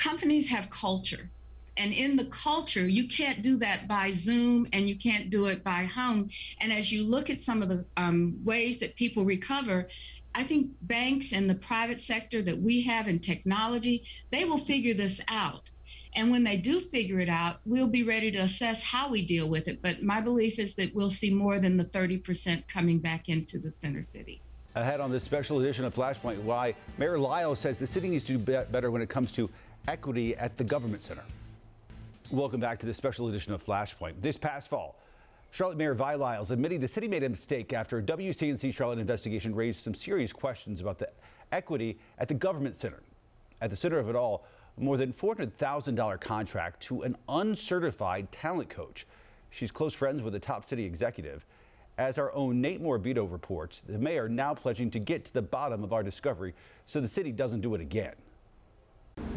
companies 0.00 0.48
have 0.48 0.70
culture. 0.70 1.30
And 1.76 1.92
in 1.92 2.16
the 2.16 2.24
culture, 2.24 2.88
you 2.88 3.06
can't 3.06 3.42
do 3.42 3.56
that 3.58 3.86
by 3.86 4.12
Zoom 4.12 4.66
and 4.72 4.88
you 4.88 4.96
can't 4.96 5.30
do 5.30 5.46
it 5.46 5.62
by 5.62 5.84
home. 5.84 6.30
And 6.60 6.72
as 6.72 6.90
you 6.90 7.06
look 7.06 7.30
at 7.30 7.38
some 7.38 7.62
of 7.62 7.68
the 7.68 7.84
um, 7.96 8.38
ways 8.42 8.80
that 8.80 8.96
people 8.96 9.24
recover, 9.24 9.88
I 10.34 10.44
think 10.44 10.70
banks 10.82 11.32
and 11.32 11.48
the 11.48 11.54
private 11.54 12.00
sector 12.00 12.42
that 12.42 12.60
we 12.60 12.82
have 12.82 13.08
in 13.08 13.18
technology, 13.18 14.04
they 14.30 14.44
will 14.44 14.58
figure 14.58 14.94
this 14.94 15.20
out. 15.28 15.70
And 16.14 16.30
when 16.30 16.44
they 16.44 16.56
do 16.56 16.80
figure 16.80 17.20
it 17.20 17.28
out, 17.28 17.60
we'll 17.64 17.86
be 17.86 18.02
ready 18.02 18.32
to 18.32 18.38
assess 18.38 18.82
how 18.82 19.10
we 19.10 19.24
deal 19.24 19.48
with 19.48 19.68
it. 19.68 19.80
But 19.80 20.02
my 20.02 20.20
belief 20.20 20.58
is 20.58 20.74
that 20.76 20.94
we'll 20.94 21.10
see 21.10 21.32
more 21.32 21.60
than 21.60 21.76
the 21.76 21.84
30% 21.84 22.64
coming 22.68 22.98
back 22.98 23.28
into 23.28 23.58
the 23.58 23.70
center 23.70 24.02
city. 24.02 24.40
Ahead 24.76 25.00
on 25.00 25.10
this 25.10 25.24
special 25.24 25.60
edition 25.60 25.84
of 25.84 25.94
Flashpoint, 25.94 26.42
why 26.42 26.74
Mayor 26.96 27.18
Lyles 27.18 27.58
says 27.58 27.78
the 27.78 27.86
city 27.86 28.08
needs 28.08 28.22
to 28.24 28.36
do 28.36 28.64
better 28.64 28.90
when 28.90 29.02
it 29.02 29.08
comes 29.08 29.32
to 29.32 29.50
equity 29.88 30.36
at 30.36 30.56
the 30.56 30.64
government 30.64 31.02
center. 31.02 31.24
Welcome 32.30 32.60
back 32.60 32.78
to 32.80 32.86
this 32.86 32.96
special 32.96 33.28
edition 33.28 33.52
of 33.52 33.64
Flashpoint. 33.64 34.14
This 34.20 34.36
past 34.36 34.68
fall, 34.68 35.00
Charlotte 35.50 35.78
Mayor 35.78 35.94
Vi 35.94 36.14
Lyles 36.14 36.50
admitting 36.52 36.80
the 36.80 36.88
city 36.88 37.08
made 37.08 37.24
a 37.24 37.28
mistake 37.28 37.72
after 37.72 37.98
a 37.98 38.02
WCNC 38.02 38.72
Charlotte 38.72 39.00
investigation 39.00 39.54
raised 39.54 39.80
some 39.80 39.94
serious 39.94 40.32
questions 40.32 40.80
about 40.80 40.98
the 40.98 41.08
equity 41.50 41.98
at 42.18 42.28
the 42.28 42.34
government 42.34 42.76
center. 42.76 43.02
At 43.60 43.70
the 43.70 43.76
center 43.76 43.98
of 43.98 44.08
it 44.08 44.14
all, 44.14 44.44
more 44.76 44.96
than 44.96 45.12
$400,000 45.12 46.20
contract 46.20 46.80
to 46.84 47.02
an 47.02 47.16
uncertified 47.28 48.30
talent 48.30 48.70
coach. 48.70 49.06
She's 49.50 49.72
close 49.72 49.92
friends 49.92 50.22
with 50.22 50.34
a 50.36 50.38
top 50.38 50.64
city 50.64 50.84
executive. 50.84 51.44
As 51.98 52.16
our 52.16 52.32
own 52.32 52.60
Nate 52.60 52.80
Morabito 52.80 53.30
reports, 53.30 53.82
the 53.86 53.98
mayor 53.98 54.28
now 54.28 54.54
pledging 54.54 54.90
to 54.92 55.00
get 55.00 55.24
to 55.24 55.34
the 55.34 55.42
bottom 55.42 55.82
of 55.82 55.92
our 55.92 56.02
discovery 56.02 56.54
so 56.86 57.00
the 57.00 57.08
city 57.08 57.32
doesn't 57.32 57.60
do 57.60 57.74
it 57.74 57.80
again. 57.80 58.14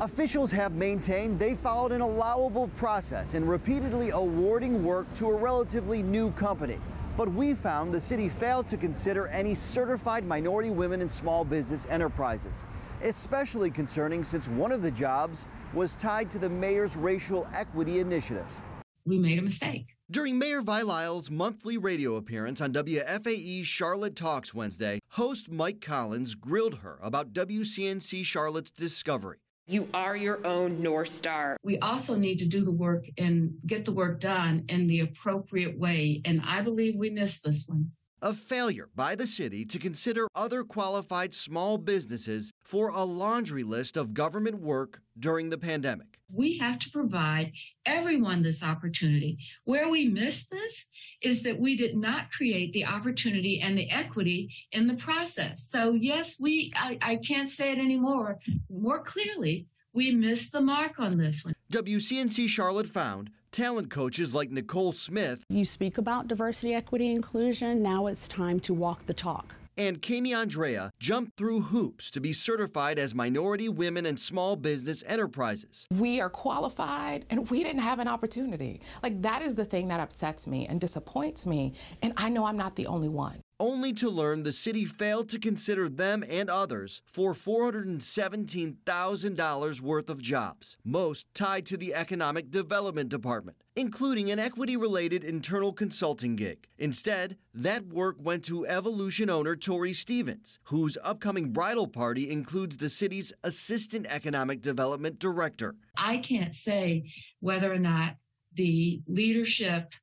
Officials 0.04 0.52
have 0.52 0.76
maintained 0.76 1.40
they 1.40 1.56
followed 1.56 1.94
an 1.94 2.02
allowable 2.02 2.68
process 2.76 3.36
in 3.36 3.48
repeatedly 3.48 4.10
awarding 4.10 4.84
work 4.84 5.08
to 5.14 5.28
a 5.28 5.34
relatively 5.34 6.04
new 6.04 6.30
company. 6.32 6.78
But 7.16 7.30
we 7.30 7.54
found 7.54 7.94
the 7.94 8.02
city 8.02 8.28
failed 8.28 8.68
to 8.68 8.76
consider 8.76 9.28
any 9.28 9.56
certified 9.56 10.26
minority 10.26 10.72
women 10.72 11.00
and 11.00 11.10
small 11.10 11.46
business 11.46 11.88
enterprises. 11.90 12.66
Especially 13.02 13.72
concerning 13.72 14.26
since 14.26 14.50
one 14.50 14.74
of 14.74 14.82
the 14.82 14.92
jobs 14.92 15.48
was 15.74 15.96
tied 15.96 16.30
to 16.32 16.38
the 16.38 16.50
mayor's 16.50 16.98
racial 16.98 17.48
equity 17.56 18.00
initiative. 18.00 18.62
We 19.06 19.18
made 19.18 19.40
a 19.40 19.42
mistake. 19.42 19.96
During 20.12 20.38
Mayor 20.38 20.62
Vi 20.62 20.82
Lyles' 20.82 21.32
monthly 21.32 21.78
radio 21.78 22.18
appearance 22.18 22.60
on 22.60 22.74
WFAE's 22.74 23.68
Charlotte 23.68 24.18
Talks 24.18 24.54
Wednesday, 24.54 25.00
host 25.12 25.50
Mike 25.50 25.80
Collins 25.80 26.36
grilled 26.36 26.80
her 26.80 27.00
about 27.02 27.32
WCNC 27.32 28.26
Charlotte's 28.26 28.72
discovery. 28.72 29.43
You 29.66 29.88
are 29.94 30.18
your 30.18 30.46
own 30.46 30.84
North 30.84 31.10
Star. 31.10 31.56
We 31.64 31.80
also 31.80 32.16
need 32.16 32.38
to 32.40 32.46
do 32.46 32.66
the 32.66 32.72
work 32.72 33.06
and 33.18 33.54
get 33.66 33.86
the 33.86 33.94
work 33.94 34.20
done 34.20 34.66
in 34.68 34.88
the 34.88 35.00
appropriate 35.00 35.80
way. 35.80 36.22
And 36.26 36.42
I 36.46 36.62
believe 36.62 36.96
we 36.98 37.10
missed 37.10 37.46
this 37.46 37.66
one 37.66 37.92
a 38.24 38.34
failure 38.34 38.88
by 38.96 39.16
the 39.16 39.28
city 39.28 39.66
to 39.66 39.78
consider 39.78 40.28
other 40.34 40.64
qualified 40.64 41.34
small 41.34 41.78
businesses 41.78 42.52
for 42.64 42.88
a 42.88 43.04
laundry 43.04 43.64
list 43.64 43.98
of 43.98 44.14
government 44.14 44.62
work 44.62 45.02
during 45.20 45.50
the 45.50 45.58
pandemic. 45.58 46.08
We 46.34 46.58
have 46.60 46.80
to 46.80 46.90
provide 46.90 47.52
everyone 47.86 48.42
this 48.42 48.64
opportunity. 48.64 49.38
Where 49.66 49.90
we 49.90 50.08
missed 50.08 50.50
this 50.50 50.88
is 51.22 51.44
that 51.44 51.60
we 51.60 51.76
did 51.76 51.98
not 51.98 52.32
create 52.32 52.72
the 52.72 52.86
opportunity 52.86 53.60
and 53.60 53.78
the 53.78 53.92
equity 53.92 54.50
in 54.72 54.88
the 54.88 54.96
process. 54.96 55.68
So, 55.70 55.92
yes, 55.92 56.40
we, 56.40 56.72
I, 56.78 56.98
I 57.02 57.16
can't 57.18 57.50
say 57.50 57.74
it 57.74 57.78
anymore, 57.78 58.40
more 58.70 59.04
clearly, 59.04 59.68
we 59.92 60.12
missed 60.12 60.54
the 60.54 60.62
mark 60.62 60.98
on 60.98 61.18
this 61.18 61.44
one. 61.44 61.56
WCNC 61.72 62.48
Charlotte 62.48 62.88
found 62.88 63.30
Talent 63.54 63.92
coaches 63.92 64.34
like 64.34 64.50
Nicole 64.50 64.94
Smith. 64.94 65.44
You 65.48 65.64
speak 65.64 66.00
about 66.00 66.28
diversity, 66.28 66.74
equity, 66.74 67.12
inclusion. 67.12 67.84
Now 67.84 68.08
it's 68.08 68.28
time 68.28 68.60
to 68.62 68.74
walk 68.74 69.06
the 69.06 69.14
talk. 69.14 69.54
And 69.78 70.02
Kami 70.02 70.34
Andrea 70.34 70.92
jumped 71.00 71.38
through 71.38 71.62
hoops 71.62 72.10
to 72.12 72.20
be 72.20 72.34
certified 72.34 72.98
as 72.98 73.14
minority 73.14 73.70
women 73.70 74.08
and 74.08 74.20
small 74.20 74.56
business 74.56 75.04
enterprises. 75.06 75.86
We 75.92 76.20
are 76.20 76.32
qualified 76.32 77.26
and 77.30 77.48
we 77.52 77.64
didn't 77.64 77.84
have 77.84 78.00
an 78.00 78.08
opportunity. 78.08 78.82
Like, 79.04 79.22
that 79.22 79.44
is 79.44 79.54
the 79.54 79.66
thing 79.66 79.88
that 79.90 80.00
upsets 80.00 80.48
me 80.48 80.66
and 80.66 80.82
disappoints 80.82 81.46
me. 81.46 81.74
And 82.02 82.14
I 82.18 82.30
know 82.30 82.46
I'm 82.46 82.58
not 82.58 82.76
the 82.76 82.88
only 82.88 83.10
one 83.10 83.40
only 83.64 83.94
to 83.94 84.10
learn 84.10 84.44
the 84.44 84.52
city 84.52 84.84
failed 84.84 85.30
to 85.30 85.40
consider 85.40 85.88
them 85.88 86.22
and 86.30 86.50
others 86.50 87.02
for 87.06 87.34
$417,000 87.34 89.80
worth 89.80 90.10
of 90.10 90.22
jobs, 90.22 90.76
most 90.84 91.34
tied 91.34 91.66
to 91.68 91.78
the 91.78 91.94
Economic 91.94 92.52
Development 92.52 93.08
Department, 93.08 93.64
including 93.78 94.30
an 94.30 94.38
equity 94.38 94.76
related 94.76 95.24
internal 95.24 95.72
consulting 95.72 96.36
gig. 96.36 96.68
Instead, 96.78 97.38
that 97.54 97.88
work 97.88 98.18
went 98.20 98.44
to 98.44 98.68
Evolution 98.68 99.30
owner 99.30 99.56
Tori 99.56 99.94
Stevens, 99.94 100.60
whose 100.64 100.98
upcoming 101.02 101.54
bridal 101.54 101.88
party 101.88 102.30
includes 102.30 102.76
the 102.76 102.90
city's 102.90 103.32
Assistant 103.46 104.06
Economic 104.08 104.62
Development 104.62 105.18
Director. 105.18 105.78
I 105.98 106.18
can't 106.18 106.54
say 106.54 107.10
whether 107.40 107.72
or 107.72 107.80
not 107.80 108.18
the 108.56 109.02
leadership 109.08 109.94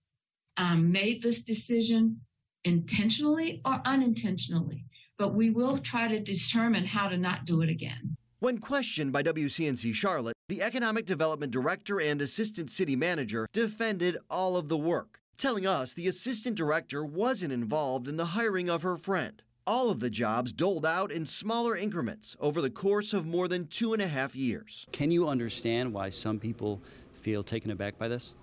um, 0.57 0.91
made 0.91 1.23
this 1.23 1.43
decision 1.43 2.23
intentionally 2.65 3.61
or 3.65 3.81
unintentionally, 3.85 4.85
but 5.19 5.35
we 5.35 5.51
will 5.51 5.79
try 5.79 6.09
to 6.09 6.21
determine 6.21 6.85
how 6.85 7.09
to 7.09 7.17
not 7.17 7.45
do 7.45 7.63
it 7.63 7.69
again. 7.69 8.17
When 8.41 8.59
questioned 8.59 9.13
by 9.13 9.23
WCNC 9.23 9.93
Charlotte, 9.95 10.35
the 10.49 10.63
Economic 10.63 11.05
Development 11.05 11.53
Director 11.53 12.01
and 12.01 12.23
Assistant 12.23 12.71
City 12.71 12.97
Manager 12.97 13.47
defended 13.53 14.17
all 14.31 14.57
of 14.57 14.69
the 14.69 14.79
work, 14.79 15.21
telling 15.37 15.67
us 15.67 15.93
the 15.93 16.09
Assistant 16.09 16.57
Director 16.57 17.05
wasn't 17.05 17.53
involved 17.53 18.09
in 18.09 18.17
the 18.17 18.27
hiring 18.27 18.71
of 18.71 18.83
her 18.83 18.97
friend. 18.97 19.43
All 19.67 19.91
of 19.91 20.01
the 20.01 20.11
jobs 20.11 20.55
doled 20.55 20.87
out 20.87 21.13
in 21.13 21.27
smaller 21.27 21.77
increments 21.77 22.35
over 22.41 22.63
the 22.63 22.71
course 22.71 23.13
of 23.13 23.27
more 23.27 23.47
than 23.47 23.67
two 23.67 23.93
and 23.93 24.01
a 24.01 24.09
half 24.09 24.35
years. 24.35 24.87
Can 24.91 25.11
you 25.11 25.29
understand 25.29 25.93
why 25.93 26.09
some 26.09 26.39
people 26.39 26.83
feel 27.21 27.43
taken 27.43 27.71
aback 27.71 27.99
by 27.99 28.09
this? 28.09 28.35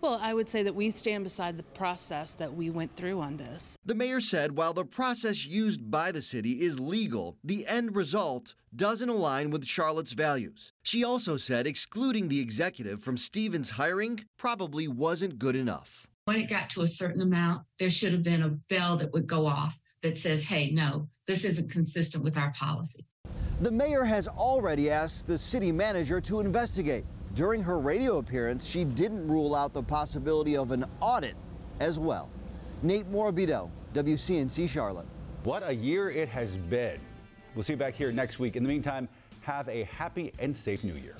Well, 0.00 0.20
I 0.22 0.32
would 0.32 0.48
say 0.48 0.62
that 0.62 0.76
we 0.76 0.92
stand 0.92 1.24
beside 1.24 1.56
the 1.56 1.64
process 1.64 2.34
that 2.36 2.54
we 2.54 2.70
went 2.70 2.94
through 2.94 3.20
on 3.20 3.36
this. 3.36 3.76
The 3.84 3.96
mayor 3.96 4.20
said 4.20 4.56
while 4.56 4.72
the 4.72 4.84
process 4.84 5.44
used 5.44 5.90
by 5.90 6.12
the 6.12 6.22
city 6.22 6.62
is 6.62 6.78
legal, 6.78 7.36
the 7.42 7.66
end 7.66 7.96
result 7.96 8.54
doesn't 8.74 9.08
align 9.08 9.50
with 9.50 9.66
Charlotte's 9.66 10.12
values. 10.12 10.72
She 10.84 11.02
also 11.02 11.36
said 11.36 11.66
excluding 11.66 12.28
the 12.28 12.40
executive 12.40 13.02
from 13.02 13.16
Stevens' 13.16 13.70
hiring 13.70 14.24
probably 14.38 14.86
wasn't 14.86 15.38
good 15.38 15.56
enough. 15.56 16.06
When 16.26 16.36
it 16.36 16.48
got 16.48 16.70
to 16.70 16.82
a 16.82 16.86
certain 16.86 17.22
amount, 17.22 17.62
there 17.80 17.90
should 17.90 18.12
have 18.12 18.22
been 18.22 18.42
a 18.42 18.50
bell 18.50 18.98
that 18.98 19.12
would 19.12 19.26
go 19.26 19.46
off 19.46 19.74
that 20.02 20.16
says, 20.16 20.44
hey, 20.44 20.70
no, 20.70 21.08
this 21.26 21.44
isn't 21.44 21.72
consistent 21.72 22.22
with 22.22 22.36
our 22.36 22.52
policy. 22.52 23.04
The 23.62 23.72
mayor 23.72 24.04
has 24.04 24.28
already 24.28 24.90
asked 24.90 25.26
the 25.26 25.38
city 25.38 25.72
manager 25.72 26.20
to 26.20 26.38
investigate. 26.38 27.04
During 27.34 27.62
her 27.62 27.78
radio 27.78 28.18
appearance, 28.18 28.66
she 28.66 28.84
didn't 28.84 29.28
rule 29.28 29.54
out 29.54 29.72
the 29.72 29.82
possibility 29.82 30.56
of 30.56 30.72
an 30.72 30.84
audit 31.00 31.36
as 31.80 31.98
well. 31.98 32.28
Nate 32.82 33.10
Morabito, 33.10 33.70
WCNC 33.94 34.68
Charlotte. 34.68 35.06
What 35.44 35.62
a 35.68 35.72
year 35.72 36.10
it 36.10 36.28
has 36.28 36.56
been. 36.56 36.98
We'll 37.54 37.62
see 37.62 37.74
you 37.74 37.76
back 37.78 37.94
here 37.94 38.12
next 38.12 38.38
week. 38.38 38.56
In 38.56 38.62
the 38.62 38.68
meantime, 38.68 39.08
have 39.42 39.68
a 39.68 39.84
happy 39.84 40.32
and 40.38 40.56
safe 40.56 40.84
new 40.84 40.94
year. 40.94 41.16